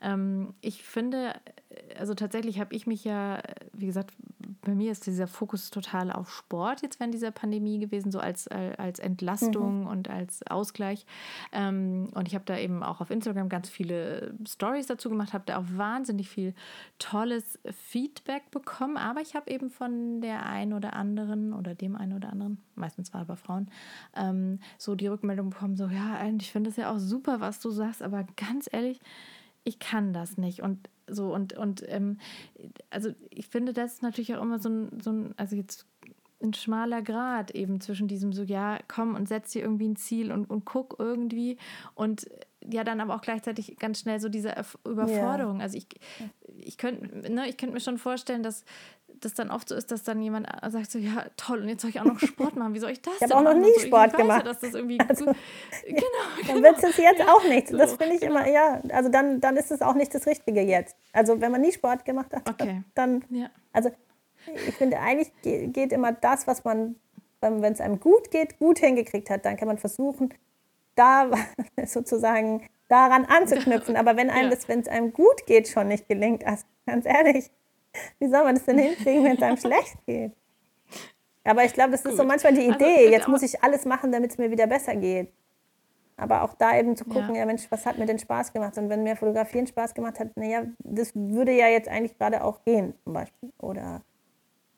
[0.02, 1.34] Ähm, ich finde,
[1.98, 3.42] also tatsächlich habe ich mich ja,
[3.74, 4.14] wie gesagt,
[4.62, 8.48] bei mir ist dieser Fokus total auf Sport jetzt während dieser Pandemie gewesen, so als,
[8.48, 9.88] als Entlastung mhm.
[9.88, 11.06] und als Ausgleich.
[11.52, 15.44] Ähm, und ich habe da eben auch auf Instagram ganz viele Stories dazu gemacht, habe
[15.46, 16.54] da auch wahnsinnig viel
[17.00, 18.98] tolles Feedback bekommen.
[18.98, 23.14] Aber ich habe eben von der einen oder anderen oder dem einen oder anderen, meistens
[23.14, 23.70] war aber Frauen,
[24.16, 27.70] ähm, so die Rückmeldung bekommen, so ja, ich finde es ja auch super, was du
[27.70, 29.00] sagst, aber ganz ehrlich,
[29.64, 30.62] ich kann das nicht.
[30.62, 32.18] Und so und, und ähm,
[32.90, 35.86] also ich finde, das ist natürlich auch immer so ein, so ein, also jetzt
[36.42, 40.32] ein schmaler Grad eben zwischen diesem so, ja, komm und setz dir irgendwie ein Ziel
[40.32, 41.58] und, und guck irgendwie
[41.96, 42.30] und
[42.70, 44.54] ja, dann aber auch gleichzeitig ganz schnell so diese
[44.86, 45.58] Überforderung.
[45.58, 45.64] Ja.
[45.64, 45.88] Also ich,
[46.58, 48.66] ich könnte ne, könnt mir schon vorstellen, dass
[49.22, 51.90] das dann oft so ist, dass dann jemand sagt so, ja toll, und jetzt soll
[51.90, 52.74] ich auch noch Sport machen.
[52.74, 54.46] Wie soll ich das Ich habe auch noch nie so, Sport gemacht.
[54.46, 55.36] Ja, dass das irgendwie also, genau,
[55.86, 56.08] genau.
[56.48, 57.72] Dann wird es jetzt ja, auch nichts.
[57.72, 58.40] So, das finde ich genau.
[58.40, 60.96] immer, ja, also dann, dann ist es auch nicht das Richtige jetzt.
[61.14, 62.84] Also wenn man nie Sport gemacht hat, okay.
[62.96, 63.50] dann, ja.
[63.74, 63.92] also
[64.68, 66.96] ich finde eigentlich geht immer das, was man,
[67.42, 70.34] wenn es einem gut geht, gut hingekriegt hat, dann kann man versuchen,
[70.96, 71.30] da
[71.86, 73.96] sozusagen daran anzuknüpfen.
[73.96, 77.52] Aber wenn einem das, wenn es einem gut geht, schon nicht gelingt, also ganz ehrlich,
[78.20, 80.32] wie soll man das denn hinkriegen, wenn es einem schlecht geht?
[81.44, 82.18] Aber ich glaube, das ist Gut.
[82.18, 82.98] so manchmal die also, Idee.
[82.98, 85.32] Also, Jetzt muss ich alles machen, damit es mir wieder besser geht.
[86.18, 87.42] Aber auch da eben zu gucken, ja.
[87.42, 87.46] ja.
[87.46, 88.78] Mensch, was hat mir denn Spaß gemacht?
[88.78, 92.64] Und wenn mir Fotografieren Spaß gemacht hat, naja, das würde ja jetzt eigentlich gerade auch
[92.66, 93.54] gehen, zum Beispiel.
[93.60, 94.02] Oder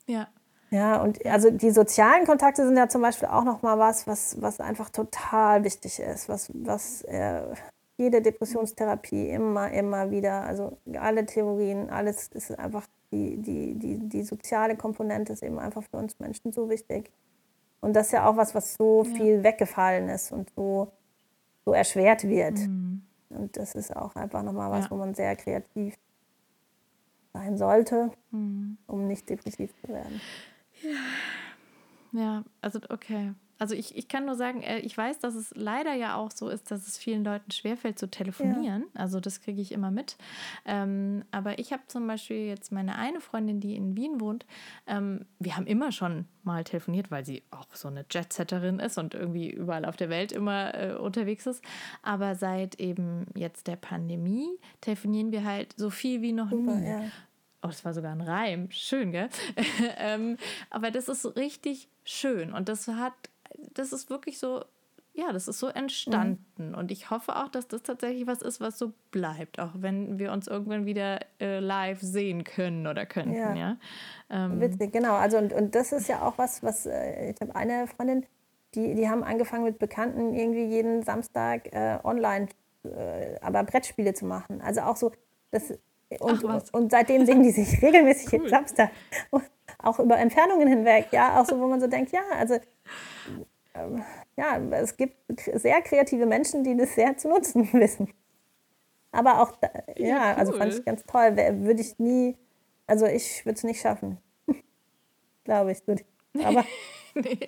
[0.06, 0.28] ja.
[0.70, 4.60] Ja, und also die sozialen Kontakte sind ja zum Beispiel auch nochmal was, was, was
[4.60, 7.42] einfach total wichtig ist, was, was äh,
[7.96, 14.22] jede Depressionstherapie immer, immer wieder, also alle Theorien, alles ist einfach die, die, die, die
[14.22, 17.10] soziale Komponente ist eben einfach für uns Menschen so wichtig.
[17.80, 19.14] Und das ist ja auch was, was so ja.
[19.14, 20.92] viel weggefallen ist und so,
[21.64, 22.58] so erschwert wird.
[22.58, 23.02] Mhm.
[23.30, 24.90] Und das ist auch einfach nochmal was, ja.
[24.90, 25.96] wo man sehr kreativ
[27.32, 28.76] sein sollte, mhm.
[28.86, 30.20] um nicht depressiv zu werden.
[32.12, 33.32] Ja, ja also okay.
[33.60, 36.48] Also ich, ich kann nur sagen, äh, ich weiß, dass es leider ja auch so
[36.48, 38.86] ist, dass es vielen Leuten schwerfällt zu telefonieren.
[38.94, 39.02] Ja.
[39.02, 40.16] Also das kriege ich immer mit.
[40.64, 44.46] Ähm, aber ich habe zum Beispiel jetzt meine eine Freundin, die in Wien wohnt.
[44.86, 49.12] Ähm, wir haben immer schon mal telefoniert, weil sie auch so eine Jetsetterin ist und
[49.12, 51.62] irgendwie überall auf der Welt immer äh, unterwegs ist.
[52.00, 54.48] Aber seit eben jetzt der Pandemie
[54.80, 56.88] telefonieren wir halt so viel wie noch Super, nie.
[56.88, 57.02] Ja.
[57.62, 58.70] Oh, das war sogar ein Reim.
[58.70, 59.28] Schön, gell?
[59.98, 60.38] ähm,
[60.70, 63.29] aber das ist richtig schön und das hat
[63.74, 64.64] das ist wirklich so,
[65.12, 66.70] ja, das ist so entstanden.
[66.70, 66.74] Mhm.
[66.74, 70.32] Und ich hoffe auch, dass das tatsächlich was ist, was so bleibt, auch wenn wir
[70.32, 73.54] uns irgendwann wieder äh, live sehen können oder könnten, ja.
[73.54, 73.76] ja?
[74.30, 75.14] Ähm, Witzig, genau.
[75.14, 78.24] Also und, und das ist ja auch was, was äh, ich habe eine Freundin,
[78.74, 82.48] die, die haben angefangen mit Bekannten irgendwie jeden Samstag äh, online,
[82.84, 84.60] äh, aber Brettspiele zu machen.
[84.60, 85.12] Also auch so,
[85.50, 85.74] das
[86.18, 86.42] und,
[86.74, 88.32] und seitdem sehen die sich regelmäßig cool.
[88.32, 88.90] jeden Samstag.
[89.82, 92.58] Auch über Entfernungen hinweg, ja, auch so, wo man so denkt, ja, also
[93.74, 94.02] ähm,
[94.36, 98.12] ja, es gibt sehr kreative Menschen, die das sehr zu nutzen wissen.
[99.12, 99.56] Aber auch,
[99.96, 100.38] ja, ja cool.
[100.38, 101.36] also fand ich ganz toll.
[101.36, 102.36] Würde ich nie,
[102.86, 104.18] also ich würde es nicht schaffen.
[105.44, 105.82] Glaube ich.
[106.44, 106.64] Aber.
[107.14, 107.38] nee.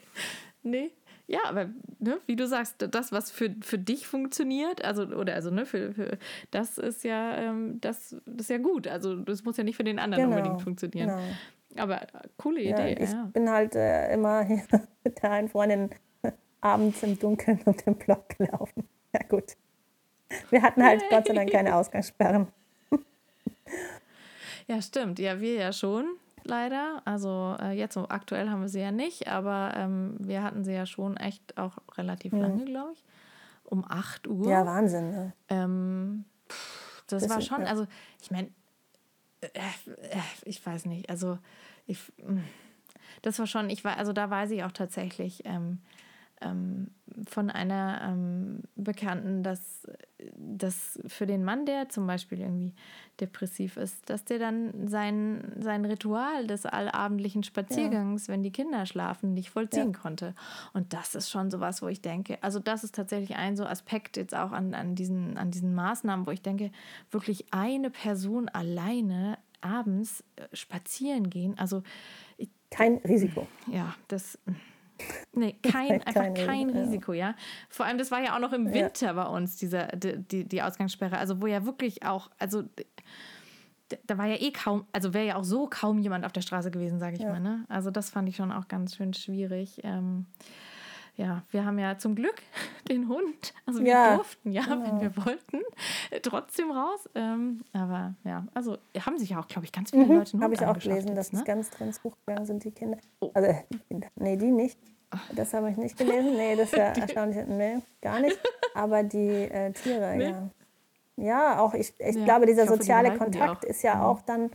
[0.62, 0.90] nee.
[1.29, 5.51] Ja, aber ne, wie du sagst, das, was für, für dich funktioniert, also, oder also,
[5.51, 6.18] ne, für, für
[6.51, 8.88] das ist ja, ähm, das, das ist ja gut.
[8.88, 11.09] Also das muss ja nicht für den anderen genau, unbedingt funktionieren.
[11.09, 11.23] Genau.
[11.77, 12.07] Aber
[12.37, 12.93] coole Idee.
[12.93, 13.31] Ja, ich ja.
[13.33, 14.45] bin halt äh, immer
[15.05, 15.91] mit der einen Freundin
[16.61, 18.89] abends im Dunkeln um den Block gelaufen.
[19.13, 19.57] Ja, gut.
[20.51, 22.49] Wir hatten halt Gott sei Dank keine Ausgangssperren.
[24.69, 25.19] Ja, stimmt.
[25.19, 26.07] Ja, wir ja schon,
[26.45, 27.03] leider.
[27.05, 30.73] Also äh, jetzt so aktuell haben wir sie ja nicht, aber ähm, wir hatten sie
[30.73, 32.41] ja schon echt auch relativ mhm.
[32.41, 33.05] lange, glaube ich.
[33.65, 34.49] Um 8 Uhr.
[34.49, 35.11] Ja, Wahnsinn.
[35.11, 35.33] Ne?
[35.49, 37.67] Ähm, pff, das, das, war schon, ja.
[37.67, 37.87] also
[38.21, 38.62] ich meine, äh, äh,
[40.44, 41.38] ich weiß nicht, also
[41.87, 41.98] ich,
[43.22, 45.81] das war schon, ich war, also da weiß ich auch tatsächlich, ähm,
[46.44, 46.88] ähm,
[47.28, 49.87] von einer ähm, Bekannten, dass
[50.37, 52.74] das für den Mann, der zum Beispiel irgendwie
[53.20, 58.33] depressiv ist, dass der dann sein, sein Ritual des allabendlichen Spaziergangs, ja.
[58.33, 59.98] wenn die Kinder schlafen, nicht vollziehen ja.
[59.98, 60.35] konnte.
[60.72, 64.16] Und das ist schon sowas, wo ich denke, also das ist tatsächlich ein so Aspekt
[64.16, 66.70] jetzt auch an, an, diesen, an diesen Maßnahmen, wo ich denke,
[67.11, 71.83] wirklich eine Person alleine abends äh, spazieren gehen, also
[72.72, 73.46] kein Risiko.
[73.70, 74.38] Ja, das
[75.33, 77.31] Nee, kein, einfach Kein kein Risiko, ja.
[77.31, 77.35] Ja.
[77.69, 81.19] Vor allem, das war ja auch noch im Winter bei uns, dieser, die, die, Ausgangssperre.
[81.19, 82.65] Also, wo ja wirklich auch, also
[84.07, 86.71] da war ja eh kaum, also wäre ja auch so kaum jemand auf der Straße
[86.71, 87.41] gewesen, sage ich mal.
[87.41, 87.65] Ne?
[87.69, 89.81] Also, das fand ich schon auch ganz schön schwierig.
[89.85, 90.27] Ähm,
[91.16, 92.35] ja, wir haben ja zum Glück
[92.88, 93.55] den Hund.
[93.66, 95.61] Also wir Ja, durften ja, wenn wir wollten,
[96.22, 97.09] trotzdem raus.
[97.14, 100.48] Ähm, aber ja, also haben sich ja auch, glaube ich, ganz viele Leute einen Habe
[100.57, 100.61] Mhm.
[100.62, 101.38] ich auch gelesen, dass jetzt, ne?
[101.40, 102.98] es ganz drin ins Buch gegangen sind, die Kinder.
[103.20, 103.31] Oh.
[103.35, 103.55] Also.
[104.16, 104.79] Nee, die nicht.
[105.35, 106.37] Das habe ich nicht gelesen.
[106.37, 107.46] Nee, das ist ja erstaunlich.
[107.46, 108.38] Nee, gar nicht.
[108.75, 110.31] Aber die äh, Tiere, Nee?
[110.31, 110.51] ja.
[111.16, 114.01] Ja, auch ich, ich Ja, glaube, dieser ich hoffe, soziale Kontakt ist ja Mhm.
[114.01, 114.51] auch dann,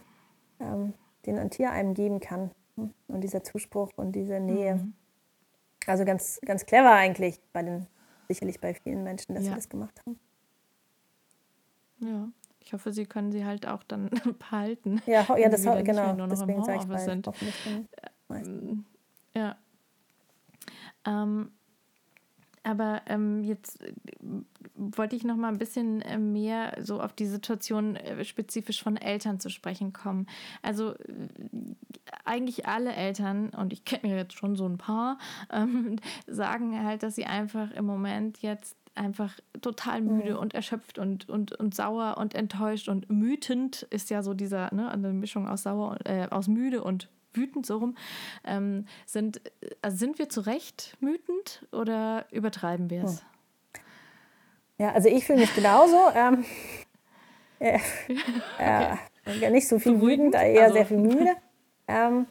[0.60, 0.94] ähm,
[1.28, 2.50] den ein Tier einem geben kann.
[2.76, 2.92] hm?
[3.08, 4.76] Und dieser Zuspruch und diese Nähe.
[4.76, 4.94] Mhm.
[5.88, 7.88] Also ganz, ganz clever eigentlich bei den,
[8.28, 9.56] sicherlich bei vielen Menschen, dass sie Ja.
[9.56, 10.20] das gemacht haben.
[12.00, 15.02] Ja, ich hoffe, sie können sie halt auch dann behalten.
[15.06, 16.04] Ja, ja das sie genau.
[16.04, 17.26] mehr nur noch im Deswegen ich Homeoffice sind.
[18.28, 18.86] meistens.
[19.36, 19.58] Ja.
[21.06, 21.52] Ähm,
[22.68, 23.94] aber ähm, jetzt äh,
[24.76, 28.98] wollte ich noch mal ein bisschen äh, mehr so auf die Situation äh, spezifisch von
[28.98, 30.28] Eltern zu sprechen kommen.
[30.62, 30.94] Also
[32.26, 35.18] eigentlich alle Eltern, und ich kenne ja jetzt schon so ein paar,
[35.52, 35.96] ähm,
[36.28, 41.54] sagen halt, dass sie einfach im Moment jetzt einfach total müde und erschöpft und, und,
[41.54, 45.98] und sauer und enttäuscht und wütend ist ja so dieser, ne, eine Mischung aus sauer,
[46.04, 47.96] äh, aus müde und wütend so rum.
[48.44, 49.42] Ähm, sind,
[49.82, 53.24] also sind wir zu Recht wütend oder übertreiben wir es?
[54.78, 55.98] Ja, also ich fühle mich genauso.
[56.16, 56.46] Ähm,
[57.60, 57.80] äh,
[58.60, 61.36] äh, nicht so viel Beruhigend, wütend, eher also- sehr viel müde.
[61.88, 62.28] Ähm,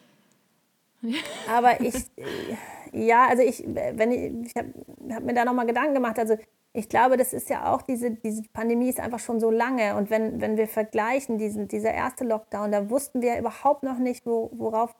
[1.49, 4.73] aber ich, äh, ja, also ich, wenn ich, ich habe
[5.13, 6.17] hab mir da nochmal Gedanken gemacht.
[6.17, 6.37] Also
[6.77, 9.95] ich glaube, das ist ja auch, diese, diese Pandemie ist einfach schon so lange.
[9.95, 14.27] Und wenn, wenn wir vergleichen, diesen, dieser erste Lockdown, da wussten wir überhaupt noch nicht,
[14.27, 14.95] wo, worauf,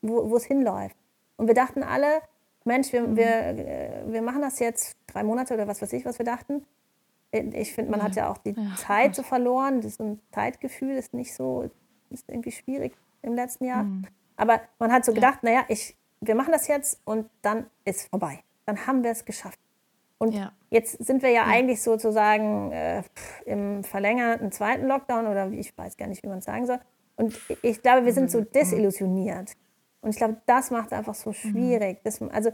[0.00, 0.96] wo, es hinläuft.
[1.36, 2.22] Und wir dachten alle,
[2.64, 6.18] Mensch, wir, wir, äh, wir machen das jetzt drei Monate oder was weiß ich, was
[6.18, 6.64] wir dachten.
[7.32, 8.74] Ich finde, man hat ja auch die Ja.
[8.76, 9.82] Zeit so verloren.
[9.82, 11.68] Das ist so ein Zeitgefühl ist nicht so,
[12.08, 13.86] ist irgendwie schwierig im letzten Jahr.
[14.36, 18.42] Aber man hat so gedacht, naja, ich, wir machen das jetzt und dann ist vorbei.
[18.64, 19.58] Dann haben wir es geschafft.
[20.18, 20.52] Und Ja.
[20.70, 23.02] jetzt sind wir ja, eigentlich sozusagen äh,
[23.46, 26.78] im verlängerten zweiten Lockdown oder wie, ich weiß gar nicht, wie man es sagen soll.
[27.16, 29.52] Und ich glaube, wir sind so desillusioniert.
[30.00, 31.98] Und ich glaube, das macht es einfach so schwierig.
[32.04, 32.50] Das, also,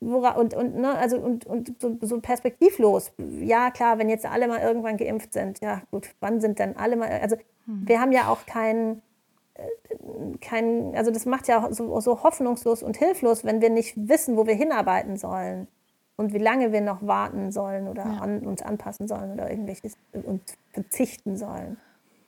[0.00, 3.12] wora, und, und, ne, also, und, und so, so perspektivlos.
[3.40, 6.96] Ja, klar, wenn jetzt alle mal irgendwann geimpft sind, ja gut, wann sind denn alle
[6.96, 7.36] mal, also
[7.66, 9.02] wir haben ja auch keinen,
[10.40, 14.36] kein, also das macht ja auch so, so hoffnungslos und hilflos, wenn wir nicht wissen,
[14.36, 15.68] wo wir hinarbeiten sollen
[16.22, 20.40] und wie lange wir noch warten sollen oder an, uns anpassen sollen oder irgendwelches und
[20.72, 21.76] verzichten sollen.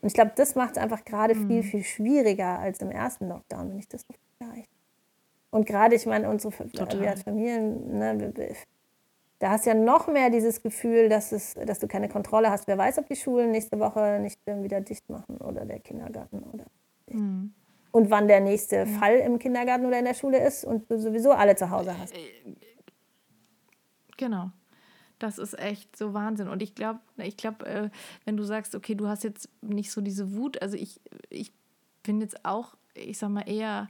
[0.02, 3.70] Und ich glaube, das macht es einfach gerade viel, viel schwieriger als im ersten Lockdown,
[3.70, 4.68] wenn ich das so vergleiche.
[5.50, 7.00] Und gerade, ich meine, unsere Fa- Total.
[7.00, 8.54] wir als Familien, ne, wir- wir-
[9.38, 12.66] da hast du ja noch mehr dieses Gefühl, dass, es, dass du keine Kontrolle hast.
[12.66, 16.64] Wer weiß, ob die Schulen nächste Woche nicht wieder dicht machen oder der Kindergarten oder
[17.92, 21.30] und wann der nächste Fall im Kindergarten oder in der Schule ist und du sowieso
[21.33, 22.14] alle zu Hause hast.
[24.16, 24.50] Genau.
[25.18, 26.48] Das ist echt so Wahnsinn.
[26.48, 27.90] Und ich glaube, ich glaube, äh,
[28.24, 31.00] wenn du sagst, okay, du hast jetzt nicht so diese Wut, also ich,
[31.31, 31.53] ich
[32.03, 33.88] bin jetzt auch, ich sag mal, eher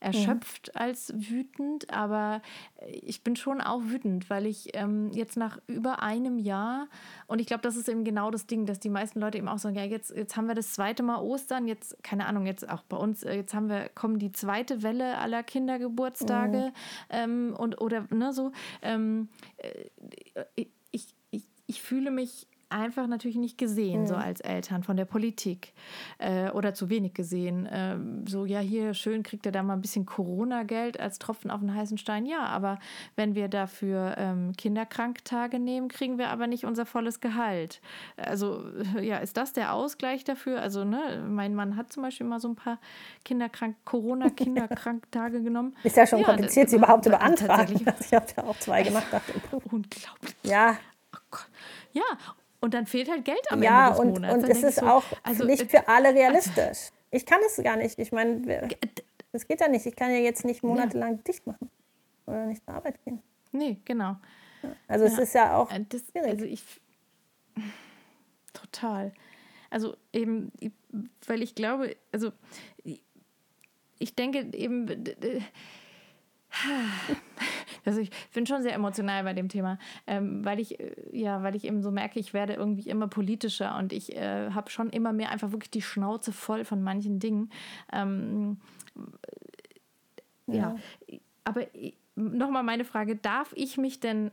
[0.00, 2.40] erschöpft als wütend, aber
[2.86, 6.88] ich bin schon auch wütend, weil ich ähm, jetzt nach über einem Jahr
[7.26, 9.58] und ich glaube, das ist eben genau das Ding, dass die meisten Leute eben auch
[9.58, 12.82] sagen, ja, jetzt, jetzt haben wir das zweite Mal Ostern, jetzt, keine Ahnung, jetzt auch
[12.82, 16.72] bei uns, äh, jetzt haben wir, kommen die zweite Welle aller Kindergeburtstage
[17.10, 18.52] ähm, und oder ne, so.
[18.82, 24.96] Ähm, äh, ich, ich, ich fühle mich einfach natürlich nicht gesehen, so als Eltern von
[24.96, 25.72] der Politik
[26.18, 27.68] äh, oder zu wenig gesehen.
[27.70, 31.60] Ähm, so, ja, hier schön kriegt er da mal ein bisschen Corona-Geld als Tropfen auf
[31.60, 32.26] den heißen Stein.
[32.26, 32.78] Ja, aber
[33.16, 37.80] wenn wir dafür ähm, Kinderkranktage nehmen, kriegen wir aber nicht unser volles Gehalt.
[38.16, 38.64] Also,
[39.00, 40.60] ja, ist das der Ausgleich dafür?
[40.60, 42.78] Also, ne, mein Mann hat zum Beispiel mal so ein paar
[43.24, 45.74] Kinderkrank Corona-Kinderkranktage genommen.
[45.82, 47.74] Ist ja schon Ja, kompliziert, das- sie überhaupt zu beantragen.
[48.00, 49.06] ich habe ja auch zwei gemacht.
[49.10, 49.32] Dachte.
[49.70, 50.34] Unglaublich.
[50.42, 50.76] ja,
[51.32, 51.36] Oh.
[51.92, 52.02] Ja,
[52.60, 54.34] und dann fehlt halt Geld am ja Ende des und, Monats.
[54.34, 56.90] und Dann es ist so, auch also, nicht äh, für alle realistisch.
[57.10, 57.98] Ich kann es gar nicht.
[57.98, 58.68] Ich meine,
[59.32, 59.86] das geht ja nicht.
[59.86, 61.70] Ich kann ja jetzt nicht monatelang dicht machen
[62.26, 63.22] oder nicht zur Arbeit gehen.
[63.52, 64.16] Nee, genau.
[64.88, 65.22] Also es Ja.
[65.22, 66.28] ist ja auch Äh, Das, schwierig.
[66.30, 66.62] also ich
[68.52, 69.12] total.
[69.70, 70.50] Also eben,
[71.26, 72.32] weil ich glaube, also
[72.84, 74.86] ich- denke eben,
[77.84, 81.54] also ich bin schon sehr emotional bei dem Thema, ähm, weil ich äh, ja, weil
[81.54, 85.12] ich eben so merke, ich werde irgendwie immer politischer und ich äh, habe schon immer
[85.12, 87.50] mehr einfach wirklich die Schnauze voll von manchen Dingen.
[87.92, 88.58] Ähm,
[90.46, 90.76] ja.
[91.44, 91.66] aber
[92.14, 94.30] nochmal meine Frage, darf ich mich denn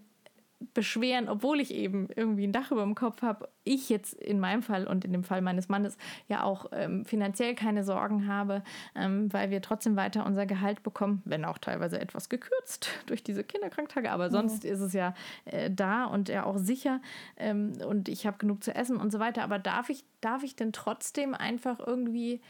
[0.74, 4.62] beschweren, obwohl ich eben irgendwie ein Dach über dem Kopf habe, ich jetzt in meinem
[4.62, 8.64] Fall und in dem Fall meines Mannes ja auch ähm, finanziell keine Sorgen habe,
[8.96, 13.44] ähm, weil wir trotzdem weiter unser Gehalt bekommen, wenn auch teilweise etwas gekürzt durch diese
[13.44, 14.72] Kinderkranktage, aber sonst mhm.
[14.72, 15.14] ist es ja
[15.46, 17.02] äh, da und ja auch sicher
[17.38, 19.44] ähm, und ich habe genug zu essen und so weiter.
[19.44, 22.42] Aber darf ich, darf ich denn trotzdem einfach irgendwie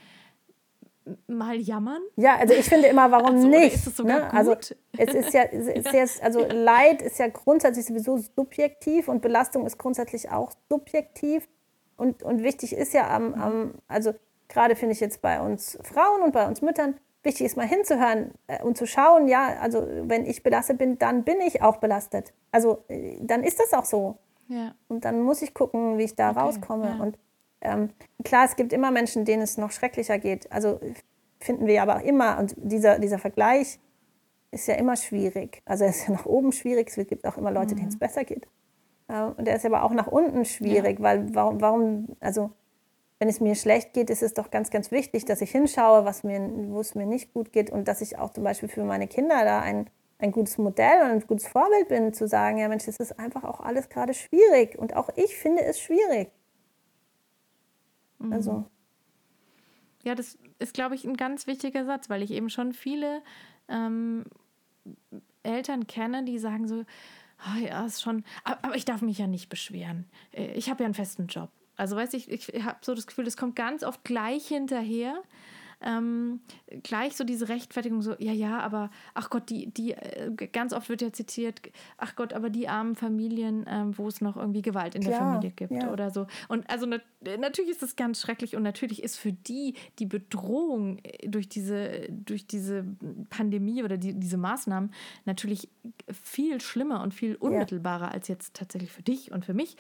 [1.28, 2.02] mal jammern?
[2.16, 3.76] Ja, also ich finde immer, warum also, nicht?
[3.76, 4.34] Ist es sogar ne?
[4.34, 4.56] Also
[4.98, 9.66] es ist ja, es ist ja, also Leid ist ja grundsätzlich sowieso subjektiv und Belastung
[9.66, 11.48] ist grundsätzlich auch subjektiv.
[11.98, 14.14] Und, und wichtig ist ja am, am also
[14.50, 18.32] gerade finde ich jetzt bei uns Frauen und bei uns Müttern, wichtig ist mal hinzuhören
[18.48, 22.34] äh, und zu schauen, ja, also wenn ich belastet bin, dann bin ich auch belastet.
[22.52, 24.18] Also äh, dann ist das auch so.
[24.48, 24.76] Ja.
[24.88, 26.96] Und dann muss ich gucken, wie ich da okay, rauskomme.
[26.98, 27.04] Ja.
[27.04, 27.18] Und
[27.62, 27.90] ähm,
[28.24, 30.52] klar, es gibt immer Menschen, denen es noch schrecklicher geht.
[30.52, 30.80] Also
[31.40, 32.38] finden wir aber auch immer.
[32.40, 33.80] Und dieser, dieser Vergleich
[34.52, 35.62] ist ja immer schwierig.
[35.66, 36.90] Also er ist ja nach oben schwierig.
[36.96, 37.80] Es gibt auch immer Leute, mhm.
[37.80, 38.48] denen es besser geht.
[39.08, 41.04] Äh, und er ist aber auch nach unten schwierig, ja.
[41.04, 42.52] weil warum, warum, also
[43.20, 46.24] wenn es mir schlecht geht, ist es doch ganz, ganz wichtig, dass ich hinschaue, was
[46.24, 46.40] mir,
[46.70, 49.44] wo es mir nicht gut geht und dass ich auch zum Beispiel für meine Kinder
[49.46, 49.90] da ein,
[50.20, 53.44] ein gutes Modell und ein gutes Vorbild bin, zu sagen, ja Mensch, es ist einfach
[53.44, 56.30] auch alles gerade schwierig und auch ich finde es schwierig.
[58.20, 58.34] Mhm.
[58.34, 58.66] Also.
[60.04, 63.24] Ja, das ist, glaube ich, ein ganz wichtiger Satz, weil ich eben schon viele
[63.68, 64.26] ähm,
[65.44, 66.84] Eltern kenne, die sagen so,
[67.40, 70.06] oh, ja, ist schon, aber ich darf mich ja nicht beschweren.
[70.32, 71.50] Äh, ich habe ja einen festen Job.
[71.76, 75.22] Also weiß ich, ich habe so das Gefühl, das kommt ganz oft gleich hinterher
[75.82, 76.40] ähm,
[76.84, 80.90] gleich so diese Rechtfertigung so, ja, ja, aber ach Gott, die, die, äh, ganz oft
[80.90, 81.62] wird ja zitiert,
[81.98, 85.20] ach Gott, aber die armen Familien, ähm, wo es noch irgendwie Gewalt in Klar, der
[85.20, 85.92] Familie gibt ja.
[85.92, 86.28] oder so.
[86.48, 87.02] Und also nat
[87.40, 92.08] natürlich ist das ganz schrecklich und natürlich ist für die die Bedrohung äh, durch diese,
[92.10, 92.86] durch diese
[93.30, 94.92] Pandemie oder die, diese Maßnahmen
[95.26, 95.70] natürlich
[96.12, 98.12] viel schlimmer und viel unmittelbarer ja.
[98.12, 99.78] als jetzt tatsächlich für dich und für mich.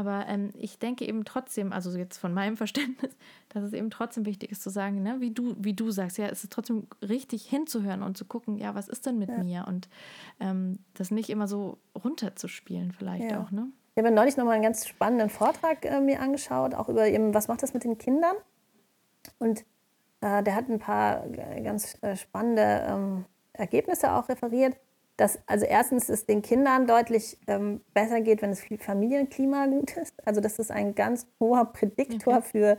[0.00, 3.14] Aber ähm, ich denke eben trotzdem, also jetzt von meinem Verständnis,
[3.50, 6.26] dass es eben trotzdem wichtig ist zu sagen, ne, wie du, wie du sagst, ja,
[6.26, 9.42] es ist trotzdem richtig hinzuhören und zu gucken, ja, was ist denn mit ja.
[9.42, 9.64] mir?
[9.68, 9.90] Und
[10.40, 13.42] ähm, das nicht immer so runterzuspielen, vielleicht ja.
[13.42, 13.68] auch, ne?
[13.94, 17.48] Ich habe neulich nochmal einen ganz spannenden Vortrag äh, mir angeschaut, auch über eben, was
[17.48, 18.36] macht das mit den Kindern?
[19.38, 19.66] Und
[20.22, 24.76] äh, der hat ein paar äh, ganz äh, spannende ähm, Ergebnisse auch referiert
[25.20, 30.14] dass also erstens es den Kindern deutlich ähm, besser geht, wenn das Familienklima gut ist.
[30.26, 32.48] Also das ist ein ganz hoher Prädiktor okay.
[32.50, 32.78] für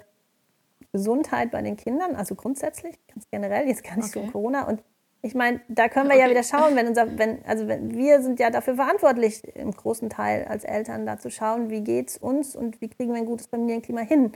[0.92, 4.26] Gesundheit bei den Kindern, also grundsätzlich, ganz generell, jetzt gar nicht okay.
[4.26, 4.68] so Corona.
[4.68, 4.84] Und
[5.22, 6.24] ich meine, da können wir okay.
[6.26, 10.10] ja wieder schauen, wenn unser, wenn, also wenn, wir sind ja dafür verantwortlich, im großen
[10.10, 13.28] Teil als Eltern da zu schauen, wie geht es uns und wie kriegen wir ein
[13.28, 14.32] gutes Familienklima hin.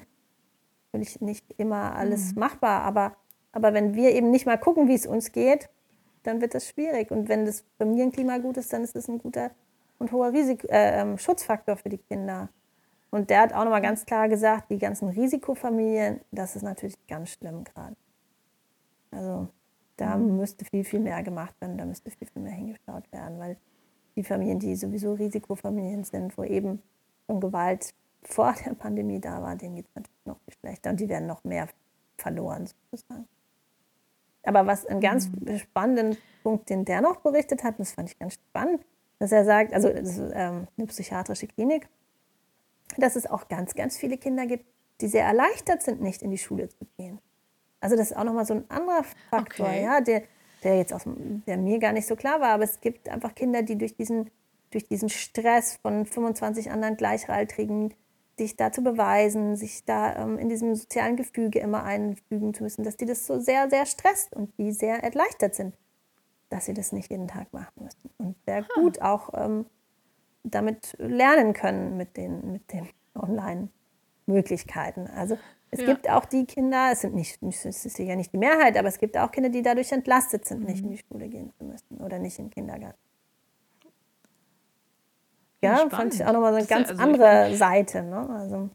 [0.93, 2.39] Natürlich nicht immer alles mhm.
[2.39, 3.15] machbar, aber,
[3.51, 5.69] aber wenn wir eben nicht mal gucken, wie es uns geht,
[6.25, 7.11] dann wird das schwierig.
[7.11, 9.51] Und wenn das Familienklima gut ist, dann ist das ein guter
[9.99, 12.49] und hoher Risiko, äh, ähm, Schutzfaktor für die Kinder.
[13.11, 17.29] Und der hat auch nochmal ganz klar gesagt, die ganzen Risikofamilien, das ist natürlich ganz
[17.29, 17.95] schlimm gerade.
[19.11, 19.47] Also
[19.97, 20.37] da mhm.
[20.37, 23.57] müsste viel, viel mehr gemacht werden, da müsste viel, viel mehr hingeschaut werden, weil
[24.15, 26.81] die Familien, die sowieso Risikofamilien sind, wo eben
[27.25, 30.99] schon Gewalt vor der Pandemie da war, denen geht es natürlich noch viel schlechter und
[30.99, 31.69] die werden noch mehr
[32.17, 33.27] verloren sozusagen.
[34.45, 35.57] Aber was einen ganz mhm.
[35.57, 38.85] spannenden Punkt, den der noch berichtet hat, das fand ich ganz spannend,
[39.19, 41.87] dass er sagt, also das ist, ähm, eine psychiatrische Klinik,
[42.97, 44.65] dass es auch ganz, ganz viele Kinder gibt,
[45.01, 47.19] die sehr erleichtert sind, nicht in die Schule zu gehen.
[47.81, 49.83] Also das ist auch nochmal so ein anderer Faktor, okay.
[49.83, 50.23] ja, der,
[50.63, 53.63] der jetzt aus, der mir gar nicht so klar war, aber es gibt einfach Kinder,
[53.63, 54.31] die durch diesen,
[54.71, 57.93] durch diesen Stress von 25 anderen Gleichaltrigen
[58.37, 62.83] sich da zu beweisen, sich da ähm, in diesem sozialen Gefüge immer einfügen zu müssen,
[62.83, 65.75] dass die das so sehr, sehr stresst und die sehr erleichtert sind,
[66.49, 68.83] dass sie das nicht jeden Tag machen müssen und sehr hm.
[68.83, 69.65] gut auch ähm,
[70.43, 75.07] damit lernen können mit den, mit den Online-Möglichkeiten.
[75.07, 75.37] Also
[75.71, 75.87] es ja.
[75.87, 78.99] gibt auch die Kinder, es sind nicht, es ist ja nicht die Mehrheit, aber es
[78.99, 80.65] gibt auch Kinder, die dadurch entlastet sind, mhm.
[80.67, 82.99] nicht in die Schule gehen zu müssen oder nicht in den Kindergarten.
[85.65, 85.93] Ja, Spannend.
[85.93, 88.03] fand ich auch nochmal so eine ganz also andere Seite.
[88.03, 88.29] Ne?
[88.29, 88.69] Also.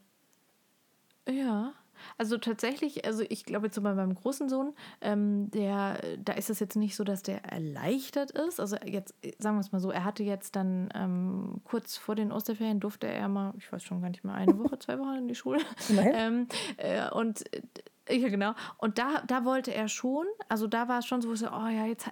[1.29, 1.73] Ja.
[2.19, 6.51] Also tatsächlich, also ich glaube jetzt so bei meinem großen Sohn, ähm, der, da ist
[6.51, 8.61] es jetzt nicht so, dass der erleichtert ist.
[8.61, 12.33] Also jetzt, sagen wir es mal so, er hatte jetzt dann ähm, kurz vor den
[12.33, 15.29] Osterferien durfte er mal, ich weiß schon gar nicht mehr, eine Woche, zwei Wochen in
[15.29, 15.61] die Schule.
[15.99, 18.55] ähm, äh, und äh, ja, genau.
[18.79, 21.49] Und da, da wollte er schon, also da war es schon so, wo ich so,
[21.49, 22.11] oh ja, jetzt,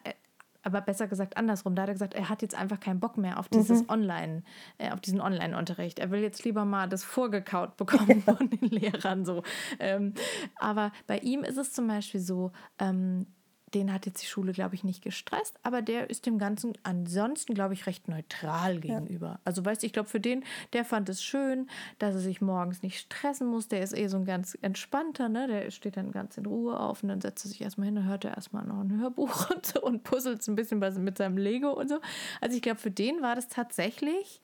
[0.62, 1.74] aber besser gesagt andersrum.
[1.74, 3.90] Da hat er gesagt, er hat jetzt einfach keinen Bock mehr auf dieses mhm.
[3.90, 4.42] Online,
[4.78, 5.98] äh, auf diesen Online-Unterricht.
[5.98, 9.42] Er will jetzt lieber mal das vorgekaut bekommen von den Lehrern so.
[9.78, 10.14] Ähm,
[10.56, 13.26] aber bei ihm ist es zum Beispiel so, ähm,
[13.74, 17.54] den hat jetzt die Schule, glaube ich, nicht gestresst, aber der ist dem Ganzen ansonsten,
[17.54, 19.40] glaube ich, recht neutral gegenüber.
[19.44, 22.82] Also, weißt du, ich glaube, für den, der fand es schön, dass er sich morgens
[22.82, 23.68] nicht stressen muss.
[23.68, 25.46] Der ist eh so ein ganz entspannter, ne?
[25.46, 28.04] Der steht dann ganz in Ruhe auf und dann setzt er sich erstmal hin und
[28.04, 31.36] hört er erstmal noch ein Hörbuch und so und puzzelt ein bisschen was mit seinem
[31.36, 32.00] Lego und so.
[32.40, 34.40] Also, ich glaube, für den war das tatsächlich,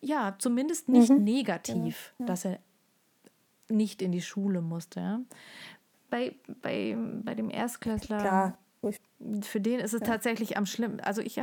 [0.00, 1.24] ja, zumindest nicht mhm.
[1.24, 2.26] negativ, ja, ja.
[2.26, 2.58] dass er
[3.70, 5.00] nicht in die Schule musste.
[5.00, 5.20] Ja?
[6.10, 8.18] Bei, bei, bei dem Erstklässler.
[8.18, 8.58] Klar.
[9.42, 10.06] Für den ist es ja.
[10.06, 11.00] tatsächlich am schlimmsten.
[11.00, 11.40] Also ich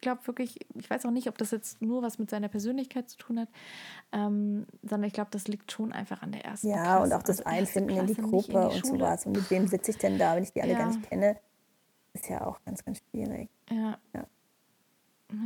[0.00, 3.18] glaube wirklich, ich weiß auch nicht, ob das jetzt nur was mit seiner Persönlichkeit zu
[3.18, 3.48] tun hat,
[4.12, 6.88] ähm, sondern ich glaube, das liegt schon einfach an der ersten ja, Klasse.
[6.88, 9.26] Ja, und auch das also Einfinden in die Gruppe in die und sowas.
[9.26, 10.78] Und mit wem sitze ich denn da, wenn ich die alle ja.
[10.78, 11.36] gar nicht kenne,
[12.14, 13.50] ist ja auch ganz, ganz schwierig.
[13.70, 13.98] Ja.
[14.14, 14.26] Ja,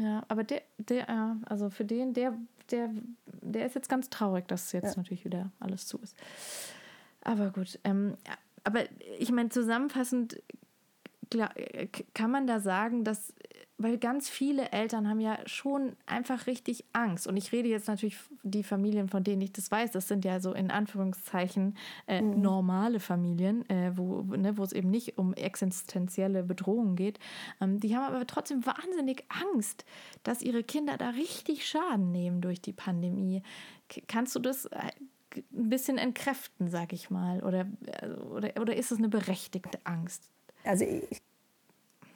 [0.00, 2.34] ja aber der, der, also für den, der,
[2.70, 2.90] der,
[3.26, 6.16] der ist jetzt ganz traurig, dass jetzt natürlich wieder alles zu ist.
[7.22, 8.16] Aber gut, ähm,
[8.64, 8.84] aber
[9.18, 10.42] ich meine, zusammenfassend
[12.14, 13.34] kann man da sagen, dass,
[13.78, 17.26] weil ganz viele Eltern haben ja schon einfach richtig Angst.
[17.26, 20.40] Und ich rede jetzt natürlich die Familien, von denen ich das weiß, das sind ja
[20.40, 22.40] so in Anführungszeichen äh, mhm.
[22.40, 27.18] normale Familien, äh, wo, ne, wo es eben nicht um existenzielle Bedrohungen geht.
[27.60, 29.84] Ähm, die haben aber trotzdem wahnsinnig Angst,
[30.22, 33.42] dass ihre Kinder da richtig Schaden nehmen durch die Pandemie.
[34.06, 34.90] Kannst du das äh,
[35.36, 37.42] ein bisschen entkräften, sag ich mal?
[37.42, 37.66] Oder,
[38.30, 40.30] oder, oder ist es eine berechtigte Angst?
[40.64, 41.22] Also ich,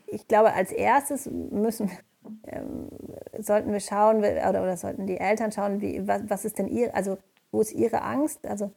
[0.07, 1.91] ich glaube, als erstes müssen,
[2.47, 2.89] ähm,
[3.39, 6.95] sollten wir schauen, oder, oder sollten die Eltern schauen, wie, was, was ist denn ihr,
[6.95, 7.19] also
[7.51, 8.47] wo ist ihre Angst?
[8.47, 8.73] Also,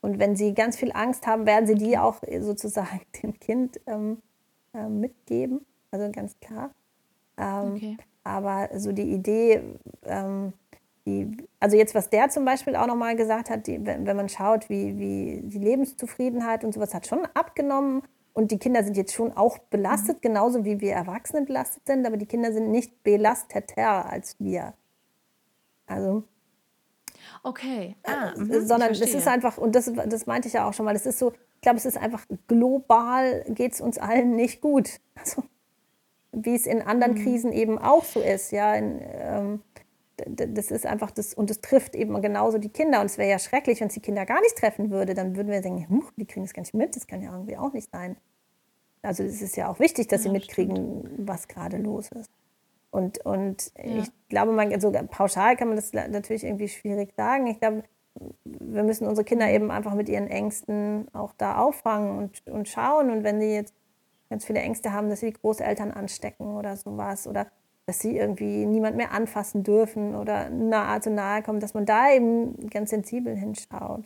[0.00, 4.22] und wenn sie ganz viel Angst haben, werden sie die auch sozusagen dem Kind ähm,
[4.74, 5.64] äh, mitgeben.
[5.90, 6.70] Also ganz klar.
[7.36, 7.96] Ähm, okay.
[8.24, 9.62] Aber so die Idee,
[10.04, 10.52] ähm,
[11.06, 14.28] die, also jetzt, was der zum Beispiel auch nochmal gesagt hat, die, wenn, wenn man
[14.28, 18.02] schaut, wie, wie die Lebenszufriedenheit und sowas hat schon abgenommen
[18.34, 20.20] und die Kinder sind jetzt schon auch belastet, mhm.
[20.22, 24.74] genauso wie wir Erwachsene belastet sind, aber die Kinder sind nicht belasteter als wir.
[25.86, 26.22] Also.
[27.42, 27.96] Okay.
[28.04, 30.94] Ah, äh, sondern es ist einfach, und das, das meinte ich ja auch schon mal,
[30.94, 35.00] das ist so, ich glaube, es ist einfach global geht es uns allen nicht gut.
[35.14, 35.44] Also,
[36.34, 37.22] wie es in anderen mhm.
[37.22, 38.74] Krisen eben auch so ist, ja.
[38.74, 39.62] In, ähm,
[40.26, 43.00] das ist einfach das, und das trifft eben genauso die Kinder.
[43.00, 45.14] Und es wäre ja schrecklich, wenn es die Kinder gar nicht treffen würde.
[45.14, 47.56] Dann würden wir denken, hm, die kriegen es gar nicht mit, das kann ja irgendwie
[47.56, 48.16] auch nicht sein.
[49.02, 51.28] Also es ist ja auch wichtig, dass ja, sie mitkriegen, stimmt.
[51.28, 52.30] was gerade los ist.
[52.90, 54.02] Und, und ja.
[54.02, 57.46] ich glaube, man, so pauschal kann man das natürlich irgendwie schwierig sagen.
[57.46, 57.84] Ich glaube,
[58.44, 63.10] wir müssen unsere Kinder eben einfach mit ihren Ängsten auch da auffangen und, und schauen.
[63.10, 63.74] Und wenn die jetzt
[64.28, 67.46] ganz viele Ängste haben, dass sie die Großeltern anstecken oder sowas oder
[67.86, 72.12] dass sie irgendwie niemand mehr anfassen dürfen oder nahe zu nahe kommen, dass man da
[72.12, 74.04] eben ganz sensibel hinschaut.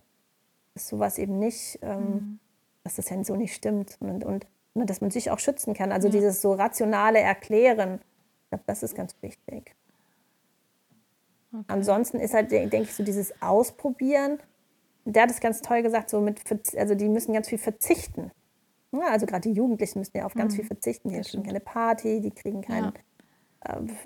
[0.74, 2.38] Dass sowas eben nicht, ähm, mhm.
[2.84, 5.92] dass das so nicht stimmt und, und, und, dass man sich auch schützen kann.
[5.92, 6.12] Also ja.
[6.12, 8.00] dieses so rationale Erklären,
[8.44, 9.74] ich glaube, das ist ganz wichtig.
[11.52, 11.64] Okay.
[11.68, 14.38] Ansonsten ist halt, denke ich, so dieses Ausprobieren.
[15.04, 16.40] Der hat es ganz toll gesagt, so mit,
[16.76, 18.32] also die müssen ganz viel verzichten.
[18.92, 20.56] Ja, also gerade die Jugendlichen müssen ja auf ganz mhm.
[20.56, 21.10] viel verzichten.
[21.10, 22.86] Die kriegen keine Party, die kriegen keinen.
[22.86, 22.92] Ja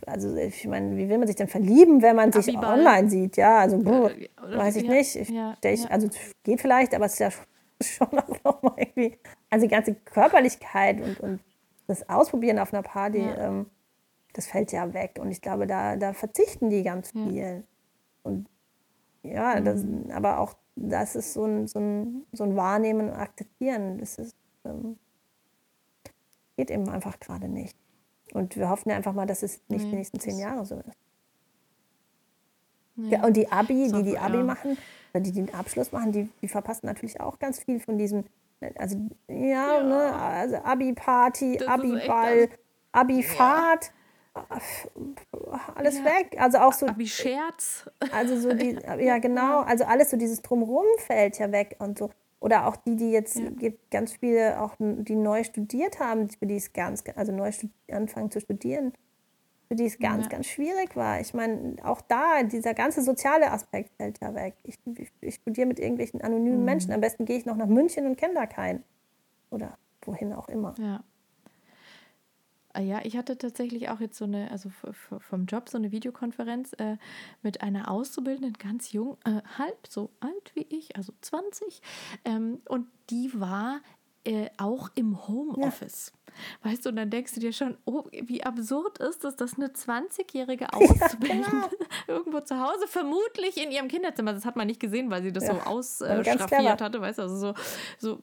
[0.06, 2.78] also ich meine, wie will man sich denn verlieben, wenn man sich Abiball.
[2.78, 3.36] online sieht?
[3.36, 4.10] Ja, also boah,
[4.42, 5.16] weiß ich ja, nicht.
[5.16, 5.90] Ich, ja, ich.
[5.90, 6.08] Also
[6.44, 7.30] geht vielleicht, aber es ist ja
[7.82, 9.18] schon auch nochmal irgendwie,
[9.50, 11.40] also die ganze Körperlichkeit und, und
[11.86, 13.66] das Ausprobieren auf einer Party, ähm,
[14.32, 15.18] das fällt ja weg.
[15.20, 17.64] Und ich glaube, da, da verzichten die ganz viel.
[18.22, 18.48] Und
[19.22, 20.10] ja, das, mhm.
[20.12, 23.98] aber auch das ist so ein, so ein, so ein Wahrnehmen und Akzeptieren.
[23.98, 24.98] Das ist, ähm,
[26.56, 27.76] geht eben einfach gerade nicht.
[28.32, 30.76] Und wir hoffen ja einfach mal, dass es nicht nee, die nächsten zehn Jahre so
[30.76, 30.96] ist.
[32.96, 33.10] Nee.
[33.10, 34.44] Ja, und die Abi, so, die die Abi ja.
[34.44, 34.76] machen,
[35.14, 38.24] die den Abschluss machen, die, die verpassen natürlich auch ganz viel von diesem,
[38.76, 39.36] also ja,
[39.78, 39.82] ja.
[39.82, 42.48] Ne, also Abi-Party, Abi-Ball,
[42.92, 43.92] Abi-Fahrt.
[45.74, 46.36] Alles weg.
[46.38, 46.86] Also auch so.
[46.86, 47.90] Abi-Scherz.
[48.12, 52.10] Also so die, ja genau, also alles so dieses Drumherum fällt ja weg und so.
[52.40, 53.50] Oder auch die, die jetzt, ja.
[53.50, 57.50] gibt ganz viele, auch die neu studiert haben, für die es ganz, also neu
[57.92, 58.94] anfangen zu studieren,
[59.68, 60.30] für die es ganz, ja.
[60.30, 61.20] ganz schwierig war.
[61.20, 64.54] Ich meine, auch da, dieser ganze soziale Aspekt fällt ja weg.
[64.64, 64.78] Ich,
[65.20, 66.64] ich studiere mit irgendwelchen anonymen mhm.
[66.64, 66.92] Menschen.
[66.92, 68.82] Am besten gehe ich noch nach München und kenne da keinen.
[69.50, 70.74] Oder wohin auch immer.
[70.78, 71.04] Ja.
[72.72, 74.70] Ah ja, ich hatte tatsächlich auch jetzt so eine, also
[75.18, 76.96] vom Job so eine Videokonferenz äh,
[77.42, 81.82] mit einer Auszubildenden, ganz jung, äh, halb so alt wie ich, also 20.
[82.24, 83.80] Ähm, und die war
[84.24, 86.12] äh, auch im Homeoffice.
[86.62, 86.70] Ja.
[86.70, 89.68] Weißt du, und dann denkst du dir schon, oh, wie absurd ist es, dass eine
[89.68, 91.86] 20-jährige Auszubildende ja, genau.
[92.06, 95.46] irgendwo zu Hause, vermutlich in ihrem Kinderzimmer, das hat man nicht gesehen, weil sie das
[95.46, 95.54] ja.
[95.54, 97.54] so ausstraffiert hatte, weißt du, also so,
[97.98, 98.20] so,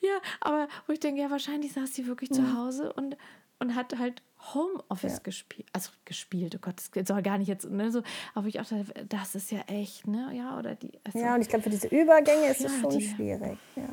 [0.00, 3.16] ja, aber wo ich denke, ja, wahrscheinlich saß sie wirklich zu Hause und,
[3.58, 4.22] und hat halt
[4.54, 5.22] Homeoffice ja.
[5.22, 5.68] gespielt.
[5.72, 8.02] Also gespielt, oh Gott, das soll gar nicht jetzt, ne, so,
[8.34, 10.92] aber ich auch dachte, das ist ja echt, ne, ja, oder die.
[11.04, 13.88] Also, ja, und ich glaube, für diese Übergänge ist es schon die, schwierig, ja.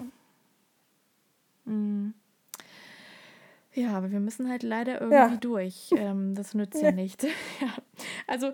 [1.65, 2.13] Mhm.
[3.75, 5.37] Ja, aber wir müssen halt leider irgendwie ja.
[5.37, 5.89] durch.
[5.97, 7.23] Ähm, das nützt ja nicht.
[7.61, 7.67] ja.
[8.25, 8.53] Also,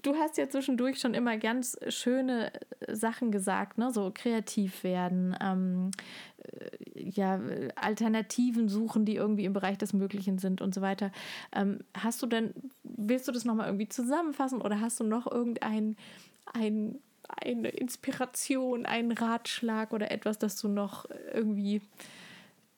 [0.00, 2.50] du hast ja zwischendurch schon immer ganz schöne
[2.80, 3.92] äh, Sachen gesagt, ne?
[3.92, 5.90] So kreativ werden, ähm,
[6.38, 7.38] äh, ja,
[7.76, 11.12] Alternativen suchen, die irgendwie im Bereich des Möglichen sind und so weiter.
[11.54, 15.96] Ähm, hast du denn, willst du das nochmal irgendwie zusammenfassen oder hast du noch irgendein
[16.54, 16.98] ein,
[17.28, 21.04] eine Inspiration, einen Ratschlag oder etwas, das du noch
[21.34, 21.82] irgendwie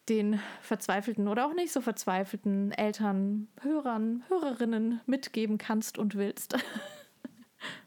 [0.09, 6.57] den verzweifelten oder auch nicht so verzweifelten Eltern, Hörern, Hörerinnen mitgeben kannst und willst?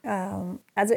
[0.03, 0.95] Ähm, also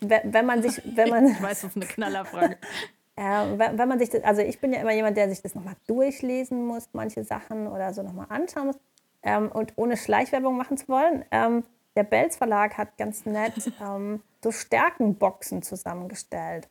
[0.00, 2.56] wenn man sich, wenn man, ich weiß, das ist eine Knallerfrage.
[3.16, 5.76] äh, wenn man sich, das, also ich bin ja immer jemand, der sich das nochmal
[5.86, 8.78] durchlesen muss, manche Sachen oder so nochmal anschauen muss
[9.22, 11.24] ähm, und ohne Schleichwerbung machen zu wollen.
[11.30, 11.64] Ähm,
[11.94, 16.68] der Belz Verlag hat ganz nett ähm, so Stärkenboxen zusammengestellt.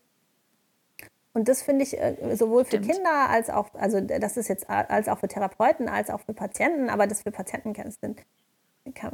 [1.34, 2.92] Und das finde ich äh, sowohl für Stimmt.
[2.92, 6.90] Kinder als auch, also das ist jetzt als auch für Therapeuten, als auch für Patienten,
[6.90, 8.22] aber das für Patienten sind,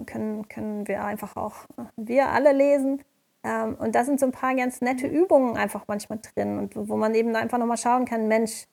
[0.05, 1.55] können, können wir einfach auch,
[1.95, 3.03] wir alle lesen.
[3.43, 6.97] Ähm, und da sind so ein paar ganz nette Übungen einfach manchmal drin und wo
[6.97, 8.65] man eben einfach nochmal schauen kann, Mensch,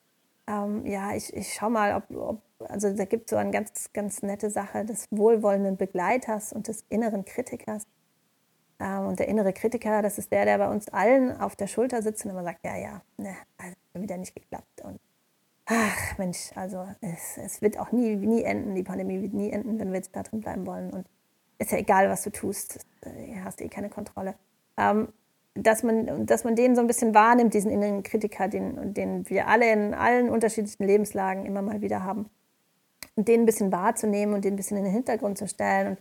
[0.47, 3.93] ähm, ja, ich, ich schau mal, ob, ob also da gibt es so eine ganz,
[3.93, 7.87] ganz nette Sache des wohlwollenden Begleiters und des inneren Kritikers.
[8.81, 12.03] Ähm, und der innere Kritiker, das ist der, der bei uns allen auf der Schulter
[12.03, 14.83] sitzt und immer sagt, ja, ja, ne, also wieder nicht geklappt.
[14.83, 15.01] Und
[15.67, 19.79] ach Mensch, also es, es wird auch nie, nie enden, die Pandemie wird nie enden,
[19.79, 20.91] wenn wir jetzt da drin bleiben wollen.
[20.91, 21.07] Und
[21.59, 24.35] ist ja egal, was du tust, äh, hast eh keine Kontrolle.
[24.77, 25.09] Ähm,
[25.55, 29.47] dass man, dass man den so ein bisschen wahrnimmt, diesen inneren Kritiker, den, den wir
[29.47, 32.29] alle in allen unterschiedlichen Lebenslagen immer mal wieder haben.
[33.15, 35.99] Und den ein bisschen wahrzunehmen und den ein bisschen in den Hintergrund zu stellen und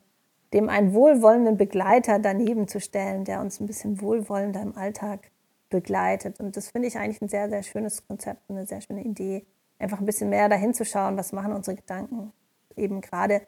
[0.54, 5.32] dem einen wohlwollenden Begleiter daneben zu stellen, der uns ein bisschen wohlwollender im Alltag
[5.70, 6.40] begleitet.
[6.40, 9.46] Und das finde ich eigentlich ein sehr, sehr schönes Konzept, eine sehr schöne Idee.
[9.80, 12.32] Einfach ein bisschen mehr dahin zu schauen, was machen unsere Gedanken.
[12.76, 13.42] Eben gerade,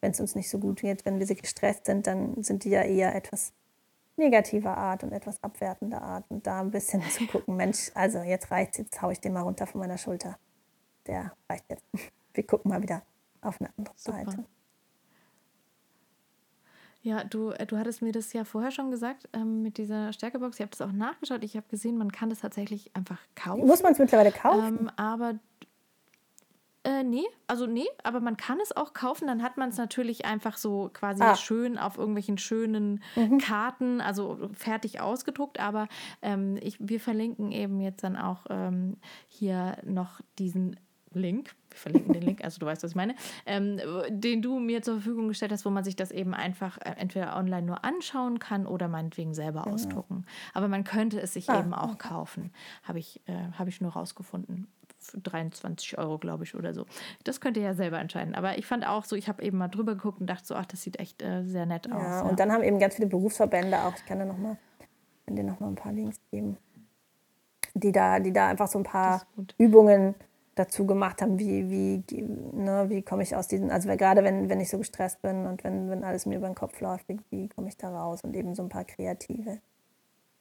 [0.00, 2.82] wenn es uns nicht so gut geht, wenn wir gestresst sind, dann sind die ja
[2.82, 3.52] eher etwas
[4.16, 6.24] negativer Art und etwas abwertender Art.
[6.30, 9.42] Und da ein bisschen zu gucken, Mensch, also jetzt reicht's, jetzt haue ich den mal
[9.42, 10.38] runter von meiner Schulter.
[11.06, 11.84] Der reicht jetzt.
[12.32, 13.02] Wir gucken mal wieder
[13.40, 14.24] auf eine andere Super.
[14.24, 14.44] Seite.
[17.06, 20.56] Ja, du, äh, du hattest mir das ja vorher schon gesagt ähm, mit dieser Stärkebox.
[20.56, 21.44] Ich habe das auch nachgeschaut.
[21.44, 23.64] Ich habe gesehen, man kann das tatsächlich einfach kaufen.
[23.64, 24.80] Muss man es mittlerweile kaufen?
[24.80, 25.34] Ähm, aber
[26.82, 29.28] äh, nee, also nee, aber man kann es auch kaufen.
[29.28, 31.36] Dann hat man es natürlich einfach so quasi ah.
[31.36, 33.38] schön auf irgendwelchen schönen mhm.
[33.38, 35.60] Karten, also fertig ausgedruckt.
[35.60, 35.86] Aber
[36.22, 38.96] ähm, ich, wir verlinken eben jetzt dann auch ähm,
[39.28, 40.74] hier noch diesen
[41.16, 43.14] Link, wir verlinken den Link, also du weißt, was ich meine,
[43.46, 46.94] ähm, den du mir zur Verfügung gestellt hast, wo man sich das eben einfach äh,
[46.98, 49.74] entweder online nur anschauen kann oder meinetwegen selber genau.
[49.74, 50.26] ausdrucken.
[50.54, 52.52] Aber man könnte es sich ah, eben auch kaufen,
[52.82, 54.68] habe ich, äh, hab ich nur rausgefunden.
[54.98, 56.86] Für 23 Euro, glaube ich, oder so.
[57.22, 58.34] Das könnt ihr ja selber entscheiden.
[58.34, 60.66] Aber ich fand auch so, ich habe eben mal drüber geguckt und dachte so, ach,
[60.66, 62.02] das sieht echt äh, sehr nett aus.
[62.02, 64.56] Ja, und dann haben eben ganz viele Berufsverbände auch, ich kann dir nochmal
[65.28, 66.56] noch mal ein paar Links geben,
[67.74, 69.22] die da, die da einfach so ein paar
[69.58, 70.14] Übungen
[70.56, 74.58] dazu gemacht haben, wie, wie, ne, wie komme ich aus diesen, also gerade wenn, wenn
[74.58, 77.48] ich so gestresst bin und wenn, wenn alles mir über den Kopf läuft, wie, wie
[77.48, 79.60] komme ich da raus und eben so ein paar kreative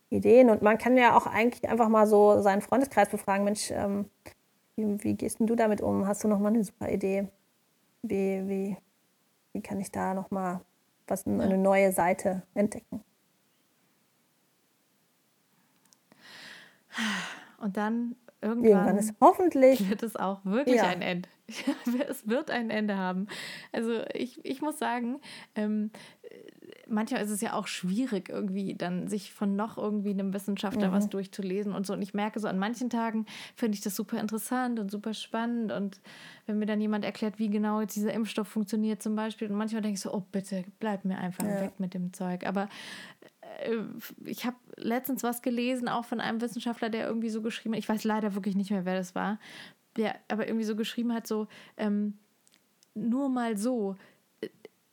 [0.10, 0.50] Ideen.
[0.50, 4.10] Und man kann ja auch eigentlich einfach mal so seinen Freundeskreis befragen, Mensch, ähm,
[4.78, 6.08] wie, wie gehst denn du damit um?
[6.08, 7.28] Hast du noch mal eine super Idee?
[8.02, 8.78] Wie, wie,
[9.52, 10.62] wie kann ich da noch mal
[11.08, 13.04] was, eine neue Seite entdecken?
[17.58, 20.84] Und dann Irgendwann, Irgendwann ist hoffentlich wird es auch wirklich ja.
[20.84, 21.28] ein Ende.
[22.10, 23.28] es wird ein Ende haben.
[23.72, 25.20] Also ich, ich muss sagen,
[25.56, 25.90] ähm,
[26.88, 30.94] manchmal ist es ja auch schwierig, irgendwie dann sich von noch irgendwie einem Wissenschaftler mhm.
[30.94, 31.94] was durchzulesen und so.
[31.94, 33.26] Und ich merke so, an manchen Tagen
[33.56, 35.72] finde ich das super interessant und super spannend.
[35.72, 36.00] Und
[36.46, 39.82] wenn mir dann jemand erklärt, wie genau jetzt dieser Impfstoff funktioniert zum Beispiel, und manchmal
[39.82, 41.62] denke ich so, oh bitte, bleib mir einfach ja.
[41.62, 42.46] weg mit dem Zeug.
[42.46, 42.70] Aber
[44.24, 47.90] ich habe letztens was gelesen, auch von einem Wissenschaftler, der irgendwie so geschrieben hat, ich
[47.90, 49.40] weiß leider wirklich nicht mehr, wer das war,
[49.96, 51.48] der aber irgendwie so geschrieben hat, so,
[51.78, 52.18] ähm,
[52.94, 53.96] nur mal so,
[54.42, 54.50] äh,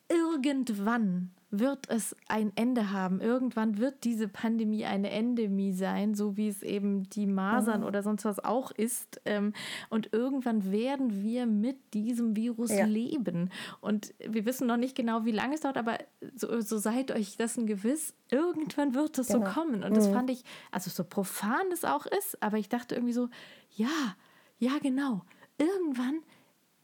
[0.08, 3.20] irgendwann wird es ein Ende haben.
[3.20, 8.24] Irgendwann wird diese Pandemie eine Endemie sein, so wie es eben die Masern oder sonst
[8.24, 9.20] was auch ist.
[9.26, 9.53] Ähm,
[9.90, 12.86] und irgendwann werden wir mit diesem Virus Ja.
[12.86, 13.50] leben.
[13.82, 15.98] Und wir wissen noch nicht genau, wie lange es dauert, aber
[16.34, 19.53] so, so seid euch dessen gewiss, irgendwann wird es so Genau.
[19.53, 19.84] kommen.
[19.84, 23.28] Und das fand ich, also so profan das auch ist, aber ich dachte irgendwie so,
[23.76, 24.16] ja,
[24.59, 25.20] ja, genau.
[25.59, 26.22] Irgendwann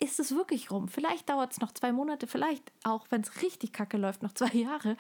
[0.01, 0.89] ist es wirklich rum.
[0.89, 4.57] Vielleicht dauert es noch zwei Monate, vielleicht auch, wenn es richtig kacke läuft, noch zwei
[4.57, 4.97] Jahre.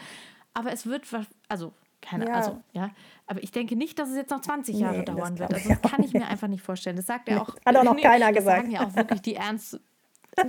[0.54, 1.06] Aber es wird,
[1.48, 2.34] also, keine Ja.
[2.34, 2.90] also, ja.
[3.26, 5.52] Aber ich denke nicht, dass es jetzt noch 20 Jahre Nee, dauern wird.
[5.52, 6.96] Also, das kann ich mir einfach nicht vorstellen.
[6.96, 7.54] Das sagt ja auch.
[7.64, 8.60] Hat auch noch keiner das gesagt.
[8.62, 9.80] sagen ja auch wirklich die ernst.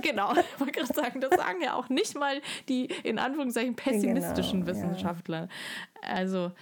[0.02, 4.64] Genau, ich wollte gerade sagen, das sagen ja auch nicht mal die in Anführungszeichen pessimistischen
[4.64, 4.84] Genau, ja.
[4.88, 5.48] Wissenschaftler.
[6.02, 6.52] Also,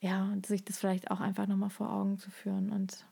[0.00, 3.06] ja, und sich das vielleicht auch einfach nochmal vor Augen zu führen und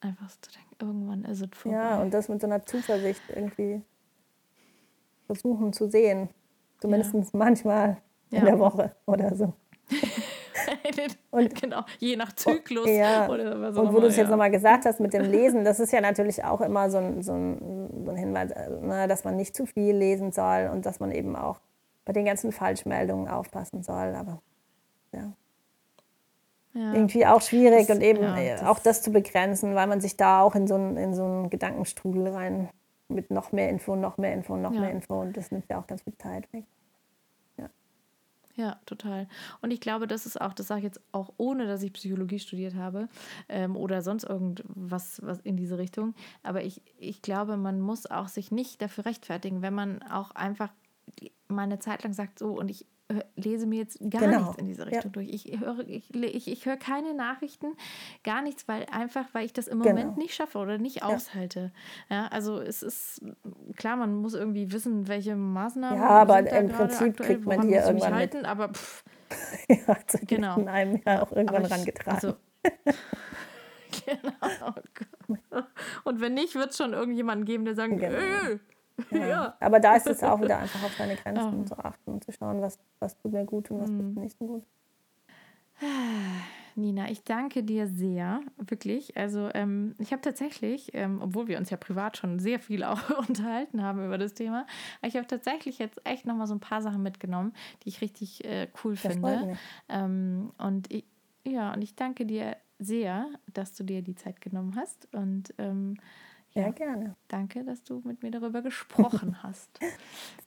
[0.00, 1.76] einfach so zu denken, irgendwann ist es vorbei.
[1.76, 3.82] Ja, und das mit so einer Zuversicht irgendwie
[5.26, 6.28] versuchen zu sehen.
[6.80, 7.98] Zumindest manchmal
[8.30, 8.44] in Ja.
[8.46, 9.52] der Woche oder so.
[11.30, 14.30] und genau, je nach Zyklus Ja, oder was auch und wo du es jetzt ja.
[14.30, 17.32] nochmal gesagt hast mit dem Lesen, das ist ja natürlich auch immer so ein, so
[17.32, 21.00] ein, so ein Hinweis, äh, ne, dass man nicht zu viel lesen soll und dass
[21.00, 21.60] man eben auch
[22.04, 24.14] bei den ganzen Falschmeldungen aufpassen soll.
[24.14, 24.40] Aber
[25.12, 25.32] ja,
[26.72, 26.92] Ja.
[26.94, 30.00] irgendwie auch schwierig Das- und eben ja, äh, das- auch das zu begrenzen, weil man
[30.00, 32.68] sich da auch in so einen, in so einen Gedankenstrudel rein
[33.08, 34.80] mit noch mehr Info, noch mehr Info, noch Ja.
[34.82, 36.64] mehr Info und das nimmt ja auch ganz viel Zeit weg.
[38.56, 39.26] Ja, total.
[39.62, 42.40] Und ich glaube, das ist auch, das sage ich jetzt auch ohne, dass ich Psychologie
[42.40, 43.08] studiert habe
[43.48, 46.14] ähm, oder sonst irgendwas was in diese Richtung.
[46.42, 50.70] Aber ich, ich glaube, man muss auch sich nicht dafür rechtfertigen, wenn man auch einfach
[51.48, 52.86] mal eine Zeit lang sagt, so und ich
[53.36, 54.40] lese mir jetzt gar Genau.
[54.40, 55.10] nichts in diese Richtung Ja.
[55.10, 55.28] durch.
[55.28, 57.68] Ich höre, ich, ich, ich höre keine Nachrichten,
[58.24, 59.94] gar nichts, weil einfach, weil ich das im Genau.
[59.96, 61.72] Moment nicht schaffe oder nicht aushalte.
[62.08, 63.22] Ja, also es ist
[63.76, 67.78] klar, man muss irgendwie wissen, welche Maßnahmen Ja, aber im Prinzip aktuell, kriegt man ja
[67.80, 68.18] mich irgendwann mit.
[68.18, 69.04] halten, aber pff,
[69.68, 70.58] Ja, also die Genau.
[70.58, 72.14] in einem ja auch irgendwann ich- rangetragen.
[72.14, 72.34] Also,
[74.06, 74.74] genau.
[76.04, 78.16] Und wenn nicht, wird es schon irgendjemanden geben, der sagt, Genau.
[78.16, 78.58] äh,
[79.10, 79.54] ja.
[79.60, 81.60] Aber da ist es auch wieder einfach auf seine Grenzen.
[81.60, 81.66] Mhm.
[81.66, 84.38] zu achten und zu schauen, was, was tut mir gut und was tut mir nicht
[84.38, 84.64] so gut.
[86.76, 89.16] Nina, ich danke dir sehr, wirklich.
[89.16, 93.28] Also ähm, ich habe tatsächlich, ähm, obwohl wir uns ja privat schon sehr viel auch
[93.28, 94.66] unterhalten haben über das Thema,
[95.02, 98.68] ich habe tatsächlich jetzt echt nochmal so ein paar Sachen mitgenommen, die ich richtig äh,
[98.84, 99.56] cool Das finde.
[99.88, 101.04] Ähm, und ich,
[101.44, 105.52] ja, und ich danke dir sehr, dass du dir die Zeit genommen hast und
[106.52, 107.16] Sehr ja, gerne.
[107.28, 109.78] danke, dass du mit mir darüber gesprochen hast.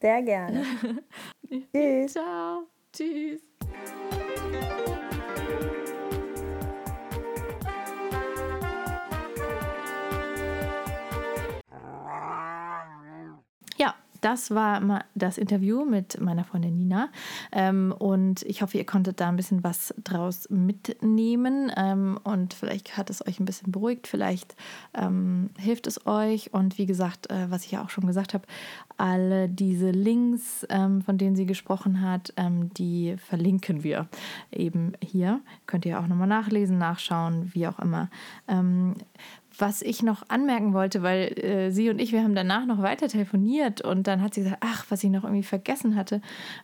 [0.01, 0.65] Sehr gerne.
[1.73, 2.11] Tschüss.
[2.13, 3.41] Ciao, tschüss.
[14.23, 17.09] Das war das Interview mit meiner Freundin Nina.
[17.51, 21.71] Ähm, und ich hoffe, ihr konntet da ein bisschen was draus mitnehmen.
[21.75, 24.55] Ähm, und vielleicht hat es euch ein bisschen beruhigt, vielleicht
[24.93, 26.53] ähm, hilft es euch.
[26.53, 28.45] Und wie gesagt, äh, was ich ja auch schon gesagt habe,
[28.97, 32.31] alle diese Links, von denen sie gesprochen hat,
[32.77, 34.07] die verlinken wir
[34.51, 35.41] eben hier.
[35.65, 38.11] Könnt ihr auch nochmal nachlesen, nachschauen, wie auch immer.
[39.59, 43.07] Was ich noch anmerken wollte, weil äh, sie und ich, wir haben danach noch weiter
[43.07, 46.21] telefoniert und dann hat sie gesagt, ach, was ich noch irgendwie vergessen hatte,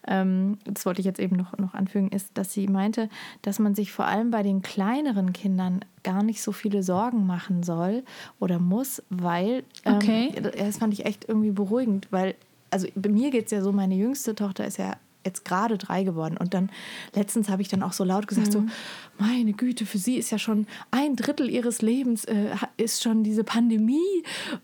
[0.08, 3.10] ähm, das wollte ich jetzt eben noch, noch anfügen, ist, dass sie meinte,
[3.44, 7.62] dass man sich vor allem bei den kleineren Kindern gar nicht so viele Sorgen machen
[7.64, 8.04] soll
[8.40, 10.32] oder muss, weil, ähm, Okay.
[10.58, 12.36] das fand ich echt irgendwie beruhigend, weil,
[12.72, 14.96] also bei mir geht es ja so, meine jüngste Tochter ist ja
[15.26, 16.38] jetzt gerade drei geworden.
[16.38, 16.72] Und dann
[17.14, 18.64] letztens habe ich dann auch so laut gesagt, so,
[19.18, 23.44] meine Güte, für sie ist ja schon ein Drittel ihres Lebens äh, ist schon diese
[23.44, 24.00] Pandemie.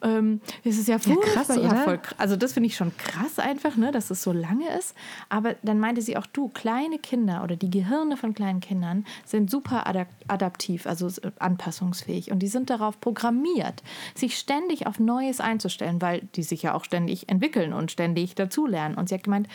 [0.02, 1.26] Ähm, es ist ja furchtbar.
[1.44, 1.76] krass, ja, oder?
[1.84, 4.96] voll, kr- also das finde ich schon krass einfach, ne, dass es so lange ist.
[5.28, 9.52] Aber dann meinte sie auch, du, kleine Kinder oder die Gehirne von kleinen Kindern sind
[9.52, 12.32] super adap adaptiv, also s- anpassungsfähig.
[12.32, 13.84] Und die sind darauf programmiert,
[14.16, 18.96] sich ständig auf Neues einzustellen, weil die sich ja auch ständig entwickeln und ständig dazulernen.
[18.96, 19.48] Und sie hat gemeint,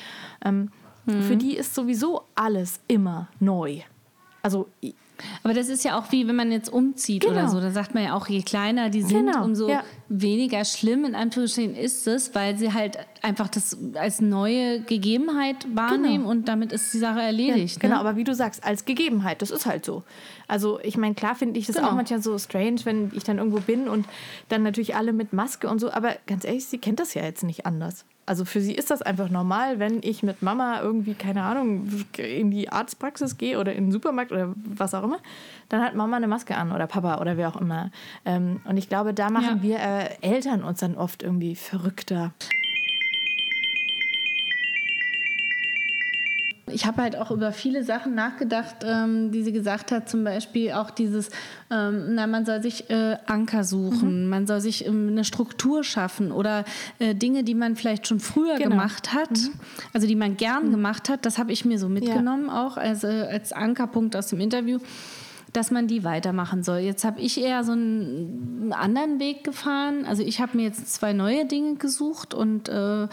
[0.45, 0.71] ähm,
[1.07, 1.23] Mhm.
[1.23, 3.81] für die ist sowieso alles immer neu.
[4.43, 4.69] Also
[5.43, 7.35] Aber das ist ja auch wie wenn man jetzt umzieht Genau.
[7.35, 7.61] oder so.
[7.61, 9.85] Da sagt man ja auch, je kleiner die sind, Genau, umso ja.
[10.09, 16.25] weniger schlimm in Anführungsstrichen ist es, weil sie halt einfach das als neue Gegebenheit wahrnehmen
[16.25, 17.81] und damit ist die Sache erledigt.
[17.81, 18.01] Genau, ne?
[18.01, 20.05] aber wie du sagst, als Gegebenheit, das ist halt so.
[20.49, 21.89] Also ich meine, klar finde ich das Genau.
[21.89, 24.07] auch manchmal so strange, wenn ich dann irgendwo bin und
[24.49, 27.43] dann natürlich alle mit Maske und so, aber ganz ehrlich, sie kennt das ja jetzt
[27.45, 28.07] nicht anders.
[28.31, 32.53] Also für sie ist das einfach normal, wenn ich mit Mama irgendwie, keine Ahnung, in
[32.53, 35.19] die Arztpraxis gehe oder in den Supermarkt oder was auch immer,
[35.69, 37.91] dann hat Mama eine Maske an oder Papa oder wer auch immer.
[38.25, 39.63] Ähm, und ich glaube, da machen Ja.
[39.65, 42.31] wir äh, Eltern uns dann oft irgendwie verrückter.
[46.73, 50.09] Ich habe halt auch über viele Sachen nachgedacht, ähm, die sie gesagt hat.
[50.09, 51.31] Zum Beispiel auch dieses,
[51.71, 54.29] ähm, na, man soll sich äh, Anker suchen, mhm.
[54.29, 56.65] man soll sich ähm, eine Struktur schaffen oder
[56.99, 58.71] äh, Dinge, die man vielleicht schon früher genau.
[58.71, 59.53] gemacht hat, mhm.
[59.93, 60.71] also die man gern mhm.
[60.73, 61.27] gemacht hat.
[61.27, 62.67] Das habe ich mir so mitgenommen ja.
[62.67, 64.79] auch als, äh, als Ankerpunkt aus dem Interview
[65.53, 66.79] dass man die weitermachen soll.
[66.79, 70.05] Jetzt habe ich eher so einen anderen Weg gefahren.
[70.05, 73.09] Also ich habe mir jetzt zwei neue Dinge gesucht und äh,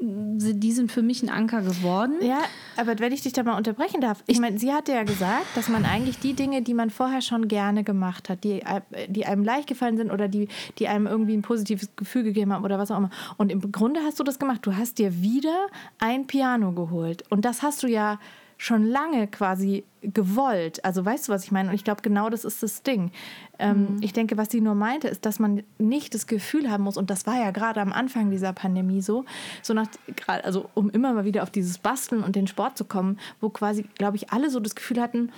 [0.00, 2.14] die sind für mich ein Anker geworden.
[2.20, 2.40] Ja,
[2.76, 5.68] aber wenn ich dich da mal unterbrechen darf, ich meine, sie hatte ja gesagt, dass
[5.68, 8.62] man eigentlich die Dinge, die man vorher schon gerne gemacht hat, die,
[9.08, 12.64] die einem leicht gefallen sind oder die, die einem irgendwie ein positives Gefühl gegeben haben
[12.64, 13.10] oder was auch immer.
[13.36, 14.60] Und im Grunde hast du das gemacht.
[14.62, 15.66] Du hast dir wieder
[15.98, 17.24] ein Piano geholt.
[17.30, 18.18] Und das hast du ja
[18.64, 20.82] schon lange quasi gewollt.
[20.86, 21.68] Also weißt du, was ich meine?
[21.68, 23.10] Und ich glaube, genau das ist das Ding.
[23.58, 23.98] Ähm, mhm.
[24.00, 27.10] Ich denke, was sie nur meinte, ist, dass man nicht das Gefühl haben muss, und
[27.10, 29.26] das war ja gerade am Anfang dieser Pandemie so,
[29.60, 29.86] so nach,
[30.26, 33.82] also um immer mal wieder auf dieses Basteln und den Sport zu kommen, wo quasi,
[33.98, 35.30] glaube ich, alle so das Gefühl hatten,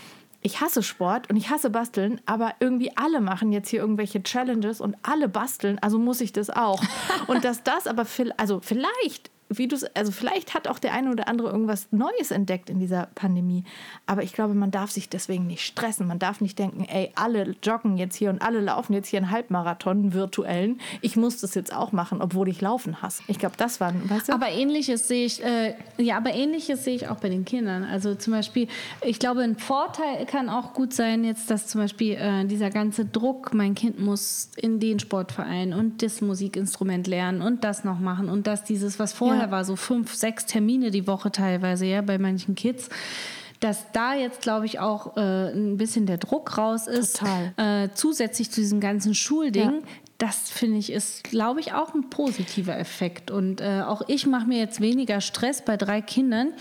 [0.42, 4.80] ich hasse Sport und ich hasse Basteln, aber irgendwie alle machen jetzt hier irgendwelche Challenges
[4.80, 6.80] und alle basteln, also muss ich das auch.
[7.26, 8.06] und dass das aber,
[8.36, 12.68] also vielleicht wie du also vielleicht hat auch der eine oder andere irgendwas Neues entdeckt
[12.68, 13.64] in dieser Pandemie.
[14.06, 16.06] Aber ich glaube, man darf sich deswegen nicht stressen.
[16.06, 19.30] Man darf nicht denken, ey, alle joggen jetzt hier und alle laufen jetzt hier einen
[19.30, 20.80] Halbmarathon virtuellen.
[21.00, 23.22] Ich muss das jetzt auch machen, obwohl ich laufen hasse.
[23.28, 24.32] Ich glaube, das war, weißt du?
[24.32, 27.84] Aber ähnliches sehe ich, äh, ja, aber ähnliches sehe ich auch bei den Kindern.
[27.84, 28.66] Also zum Beispiel,
[29.02, 33.04] ich glaube, ein Vorteil kann auch gut sein, jetzt, dass zum Beispiel äh, dieser ganze
[33.04, 38.28] Druck, mein Kind muss in den Sportverein und das Musikinstrument lernen und das noch machen
[38.28, 42.02] und das dieses, was vorher vorher war, so fünf, sechs Termine die Woche teilweise, ja,
[42.02, 42.88] bei manchen Kids
[43.60, 47.22] dass da jetzt, glaube ich, auch äh, ein bisschen der Druck raus ist.
[47.56, 52.08] Äh, zusätzlich zu diesem ganzen Schulding, ja das finde ich ist, glaube ich, auch ein
[52.08, 53.30] positiver Effekt.
[53.30, 56.54] Und äh, auch ich mache mir jetzt weniger Stress bei drei Kindern,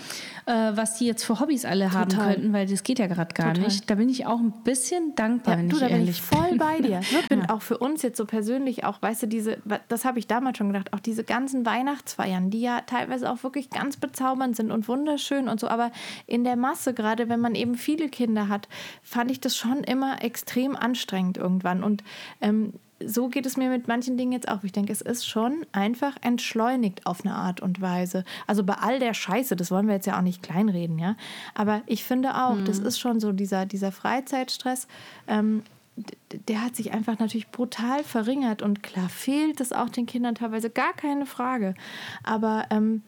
[0.44, 2.02] äh, was die jetzt für Hobbys alle Total.
[2.02, 3.64] haben könnten, weil das geht ja gerade gar Total.
[3.64, 3.88] nicht.
[3.88, 6.48] Da bin ich auch ein bisschen dankbar, ja, wenn du, ich da bin ich voll
[6.50, 6.58] bin.
[6.58, 7.00] bei dir.
[7.00, 7.50] Ich bin ja.
[7.50, 9.56] auch für uns jetzt so persönlich auch, weißt du, diese,
[9.88, 13.70] das habe ich damals schon gedacht, auch diese ganzen Weihnachtsfeiern, die ja teilweise auch wirklich
[13.70, 15.92] ganz bezaubernd sind und wunderschön und so, aber
[16.26, 18.68] in der Masse, gerade wenn man eben viele Kinder hat,
[19.02, 21.82] fand ich das schon immer extrem anstrengend irgendwann.
[21.82, 22.04] Und
[22.42, 22.74] ähm,
[23.04, 24.64] so geht es mir mit manchen Dingen jetzt auch.
[24.64, 28.24] Ich denke, es ist schon einfach entschleunigt auf eine Art und Weise.
[28.46, 31.16] Also bei all der Scheiße, das wollen wir jetzt ja auch nicht kleinreden, ja.
[31.54, 32.64] Aber ich finde auch, mhm.
[32.64, 34.88] das ist schon so dieser, dieser Freizeitstress.
[35.26, 35.62] Ähm,
[36.48, 40.68] der hat sich einfach natürlich brutal verringert und klar fehlt es auch den Kindern teilweise
[40.68, 41.74] gar keine Frage.
[42.22, 43.02] Aber ähm,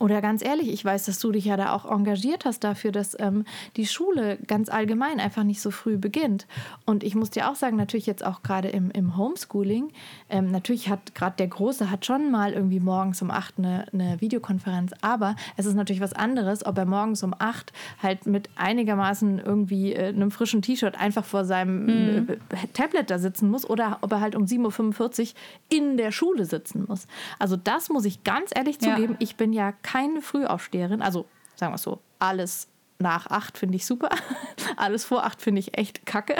[0.00, 3.14] oder ganz ehrlich, ich weiß, dass du dich ja da auch engagiert hast dafür, dass
[3.20, 3.44] ähm,
[3.76, 6.46] die Schule ganz allgemein einfach nicht so früh beginnt.
[6.86, 9.90] Und ich muss dir auch sagen, natürlich jetzt auch gerade im, im Homeschooling,
[10.30, 14.20] ähm, natürlich hat gerade der Große hat schon mal irgendwie morgens um acht eine, eine
[14.22, 17.72] Videokonferenz, aber es ist natürlich was anderes, ob er morgens um acht
[18.02, 22.28] halt mit einigermaßen irgendwie äh, einem frischen T-Shirt einfach vor seinem mhm.
[22.28, 22.36] äh,
[22.72, 25.26] Tablet da sitzen muss oder ob er halt um 7.45 Uhr
[25.68, 27.06] in der Schule sitzen muss.
[27.38, 29.18] Also das muss ich ganz ehrlich zugeben, ja.
[29.18, 31.02] ich bin ja keine Frühaufsteherin.
[31.02, 31.26] Also
[31.56, 32.68] sagen wir es so, alles
[32.98, 34.10] nach acht finde ich super.
[34.76, 36.36] Alles vor acht finde ich echt kacke.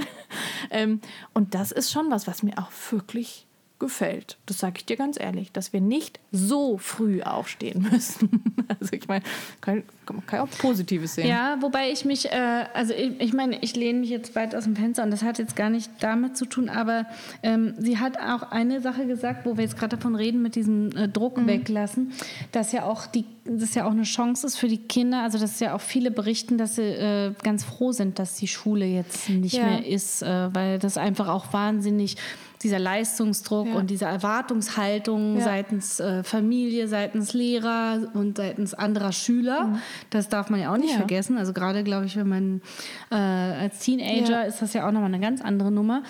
[0.71, 1.01] Ähm,
[1.33, 3.47] und das ist schon was, was mir auch wirklich
[3.81, 4.37] gefällt.
[4.47, 8.45] Das sage ich dir ganz ehrlich, dass wir nicht so früh aufstehen müssen.
[8.79, 9.25] Also ich meine,
[9.61, 9.83] kann,
[10.27, 11.27] kann auch Positives sehen.
[11.27, 14.65] Ja, wobei ich mich, äh, also ich, ich meine, ich lehne mich jetzt weit aus
[14.65, 17.07] dem Fenster und das hat jetzt gar nicht damit zu tun, aber
[17.43, 20.95] ähm, sie hat auch eine Sache gesagt, wo wir jetzt gerade davon reden, mit diesem
[20.97, 21.47] äh, Druck mhm.
[21.49, 22.13] weglassen,
[22.53, 25.59] dass ja auch die, das ja auch eine Chance ist für die Kinder, also dass
[25.59, 29.55] ja auch viele berichten, dass sie äh, ganz froh sind, dass die Schule jetzt nicht
[29.55, 29.65] ja.
[29.65, 32.17] mehr ist, äh, weil das einfach auch wahnsinnig
[32.63, 33.75] dieser Leistungsdruck ja.
[33.75, 35.45] und diese Erwartungshaltung ja.
[35.45, 39.79] seitens äh, Familie, seitens Lehrer und seitens anderer Schüler, mhm.
[40.11, 40.97] das darf man ja auch nicht ja.
[40.99, 41.39] vergessen.
[41.39, 42.63] Also gerade, glaube ich, wenn man
[43.11, 46.03] äh, als Teenager ist das ja auch nochmal eine ganz andere Nummer,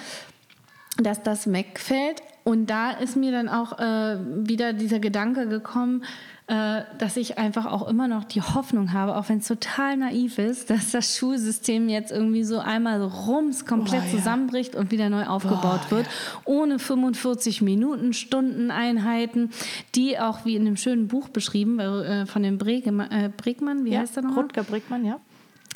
[0.98, 2.22] dass das wegfällt.
[2.42, 6.04] Und da ist mir dann auch äh, wieder dieser Gedanke gekommen,
[6.50, 10.68] dass ich einfach auch immer noch die Hoffnung habe, auch wenn es total naiv ist,
[10.68, 15.26] dass das Schulsystem jetzt irgendwie so einmal so rums komplett Boah, zusammenbricht und wieder neu
[15.26, 16.40] aufgebaut Boah, wird, ja.
[16.46, 19.50] ohne 45 Minuten, Stunden, Einheiten,
[19.94, 23.90] die auch wie in dem schönen Buch beschrieben äh, von dem Bregmann, äh, Bregmann wie
[23.90, 24.36] ja, heißt er noch?
[24.36, 25.20] Rutger Bregmann, ja.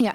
[0.01, 0.15] Ja,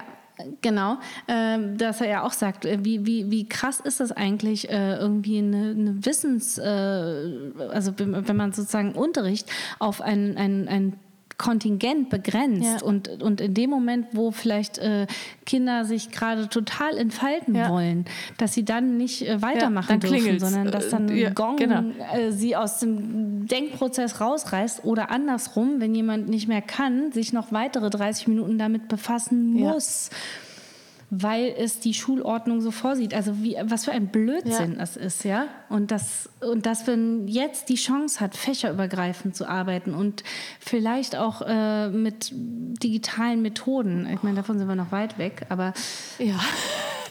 [0.60, 4.70] Genau, äh, dass er ja auch sagt, äh, wie, wie, wie krass ist das eigentlich,
[4.70, 10.96] äh, irgendwie eine, eine Wissens-, äh, also wenn man sozusagen Unterricht auf ein, ein, ein
[11.40, 12.86] Kontingent begrenzt Ja.
[12.86, 15.06] und, und in dem Moment, wo vielleicht äh,
[15.46, 17.70] Kinder sich gerade total entfalten Ja.
[17.70, 18.04] wollen,
[18.36, 21.56] dass sie dann nicht äh, weitermachen dann dürfen, sondern dass dann ein Äh, ja, Gong
[21.56, 21.82] genau.
[22.14, 27.52] äh, sie aus dem Denkprozess rausreißt oder andersrum, wenn jemand nicht mehr kann, sich noch
[27.52, 29.72] weitere 30 Minuten damit befassen Ja.
[29.72, 30.10] muss.
[31.12, 33.14] Weil es die Schulordnung so vorsieht.
[33.14, 34.82] Also wie, was für ein Blödsinn Ja.
[34.82, 35.46] es ist, ja.
[35.68, 40.22] Und das, und dass man jetzt die Chance hat, fächerübergreifend zu arbeiten und
[40.60, 44.08] vielleicht auch äh, mit digitalen Methoden.
[44.14, 45.72] Ich meine, davon sind wir noch weit weg, aber
[46.18, 46.38] Ja.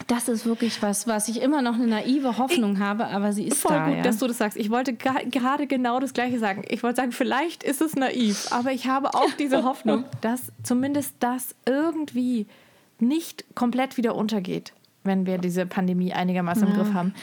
[0.06, 3.58] das ist wirklich was, was ich immer noch eine naive Hoffnung habe, aber sie ist
[3.58, 3.86] Voll da.
[3.86, 4.02] gut, ja.
[4.02, 4.56] dass du das sagst.
[4.56, 6.64] Ich wollte gerade genau das Gleiche sagen.
[6.68, 11.14] Ich wollte sagen, vielleicht ist es naiv, aber ich habe auch diese Hoffnung, dass zumindest
[11.20, 12.46] das irgendwie
[13.00, 14.72] nicht komplett wieder untergeht,
[15.04, 17.14] wenn wir diese Pandemie einigermaßen im Griff haben.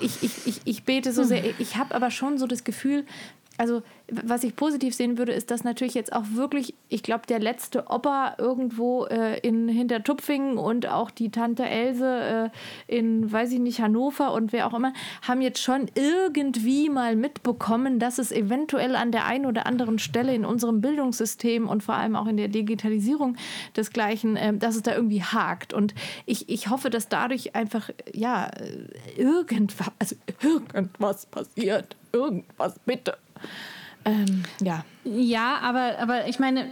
[0.00, 1.42] Ich, ich, ich, ich bete so sehr.
[1.58, 3.04] Ich habe aber schon so das Gefühl,
[3.56, 7.38] also was ich positiv sehen würde, ist, dass natürlich jetzt auch wirklich, ich glaube, der
[7.38, 12.50] letzte Opa irgendwo äh, in Hintertupfingen und auch die Tante Else
[12.88, 14.92] äh, in, weiß ich nicht, Hannover und wer auch immer,
[15.22, 20.34] haben jetzt schon irgendwie mal mitbekommen, dass es eventuell an der einen oder anderen Stelle
[20.34, 23.36] in unserem Bildungssystem und vor allem auch in der Digitalisierung
[23.76, 25.72] desgleichen, äh, dass es da irgendwie hakt.
[25.72, 25.94] Und
[26.26, 31.96] ich, ich hoffe, dass dadurch einfach, ja, äh, irgendwas, also irgendwas passiert.
[32.12, 33.16] Irgendwas, bitte.
[34.04, 34.84] Ähm, ja.
[35.04, 36.66] Ja, aber, aber ich meine,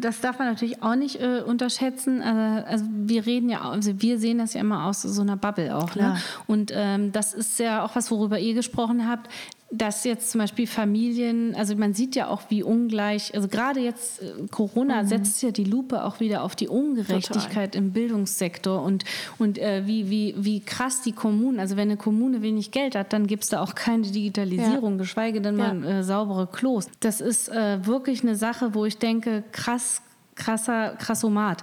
[0.00, 2.22] das darf man natürlich auch nicht äh, unterschätzen.
[2.22, 5.74] Also, also wir reden ja, also wir sehen das ja immer aus so einer Bubble
[5.76, 5.94] auch.
[5.94, 6.16] Ne?
[6.46, 9.30] Und ähm, das ist ja auch was, worüber ihr gesprochen habt,
[9.76, 14.22] dass jetzt zum Beispiel Familien, also man sieht ja auch, wie ungleich, also gerade jetzt
[14.22, 19.04] äh, Corona setzt ja die Lupe auch wieder auf die Ungerechtigkeit im Bildungssektor und,
[19.38, 23.12] und äh, wie, wie, wie krass die Kommunen, also wenn eine Kommune wenig Geld hat,
[23.12, 25.74] dann gibt es da auch keine Digitalisierung, geschweige denn Ja.
[25.74, 26.88] mal äh, saubere Klos.
[27.00, 30.02] Das ist äh, wirklich eine Sache, wo ich denke, krass,
[30.34, 31.62] krasser, krassomat.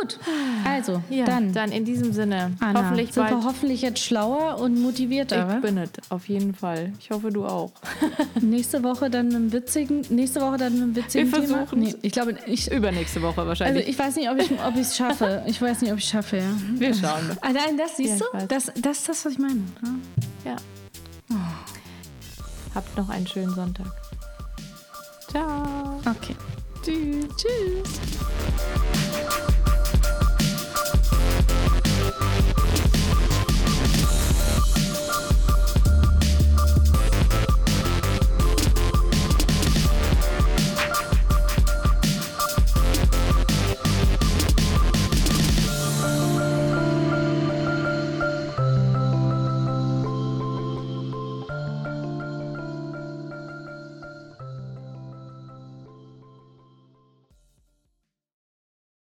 [0.00, 0.18] Gut,
[0.64, 2.52] also Ja, dann, dann in diesem Sinne.
[2.58, 3.36] Anna, hoffentlich sind bald.
[3.36, 5.54] wir hoffentlich jetzt schlauer und motivierter.
[5.56, 6.92] ich bin es, auf jeden Fall.
[6.98, 7.70] Ich hoffe, du auch.
[8.40, 11.66] Nächste Woche dann mit einem witzigen, nächste Woche dann mit einem witzigen Wir Thema.
[11.76, 13.86] Nee, ich glaube, ich, Übernächste Woche also wahrscheinlich.
[13.86, 15.42] ich weiß nicht, ob ich ob es schaffe.
[15.46, 16.38] Ich weiß nicht, ob ich es schaffe.
[16.38, 16.44] Ja.
[16.74, 17.28] Wir schauen.
[17.28, 17.36] mal.
[17.40, 19.60] Allein das siehst Ja, du, das, das ist das, was ich meine.
[20.44, 20.56] Ja.
[21.30, 21.36] Ja.
[22.74, 23.86] Habt noch einen schönen Sonntag.
[25.30, 26.00] Ciao.
[26.04, 26.34] Okay.
[26.82, 27.26] Tschüss.
[27.36, 28.00] Tschüss.